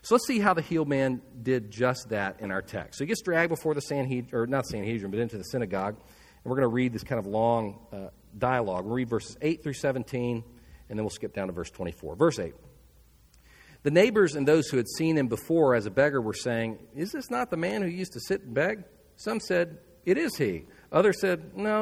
So 0.02 0.14
let's 0.14 0.26
see 0.26 0.38
how 0.38 0.54
the 0.54 0.62
healed 0.62 0.88
man 0.88 1.20
did 1.42 1.70
just 1.70 2.08
that 2.08 2.40
in 2.40 2.50
our 2.50 2.62
text. 2.62 2.98
So 2.98 3.04
he 3.04 3.08
gets 3.08 3.20
dragged 3.20 3.50
before 3.50 3.74
the 3.74 3.82
Sanhedrin, 3.82 4.34
or 4.34 4.46
not 4.46 4.66
Sanhedrin, 4.66 5.10
but 5.10 5.20
into 5.20 5.36
the 5.36 5.44
synagogue. 5.44 5.96
And 5.96 6.50
we're 6.50 6.56
going 6.56 6.68
to 6.68 6.74
read 6.74 6.92
this 6.92 7.04
kind 7.04 7.18
of 7.18 7.26
long 7.26 7.78
uh, 7.92 8.08
dialogue. 8.36 8.86
We'll 8.86 8.94
read 8.94 9.10
verses 9.10 9.36
8 9.42 9.62
through 9.62 9.74
17, 9.74 10.42
and 10.88 10.98
then 10.98 11.04
we'll 11.04 11.10
skip 11.10 11.34
down 11.34 11.48
to 11.48 11.52
verse 11.52 11.70
24. 11.70 12.16
Verse 12.16 12.38
8. 12.38 12.54
The 13.82 13.90
neighbors 13.90 14.34
and 14.34 14.48
those 14.48 14.68
who 14.68 14.78
had 14.78 14.88
seen 14.88 15.16
him 15.16 15.28
before 15.28 15.74
as 15.74 15.86
a 15.86 15.90
beggar 15.90 16.20
were 16.20 16.34
saying, 16.34 16.78
Is 16.94 17.12
this 17.12 17.30
not 17.30 17.50
the 17.50 17.56
man 17.56 17.82
who 17.82 17.88
used 17.88 18.12
to 18.12 18.20
sit 18.20 18.42
and 18.42 18.54
beg? 18.54 18.84
Some 19.16 19.40
said, 19.40 19.78
It 20.06 20.16
is 20.16 20.36
he. 20.36 20.64
Others 20.92 21.20
said, 21.20 21.56
No, 21.56 21.78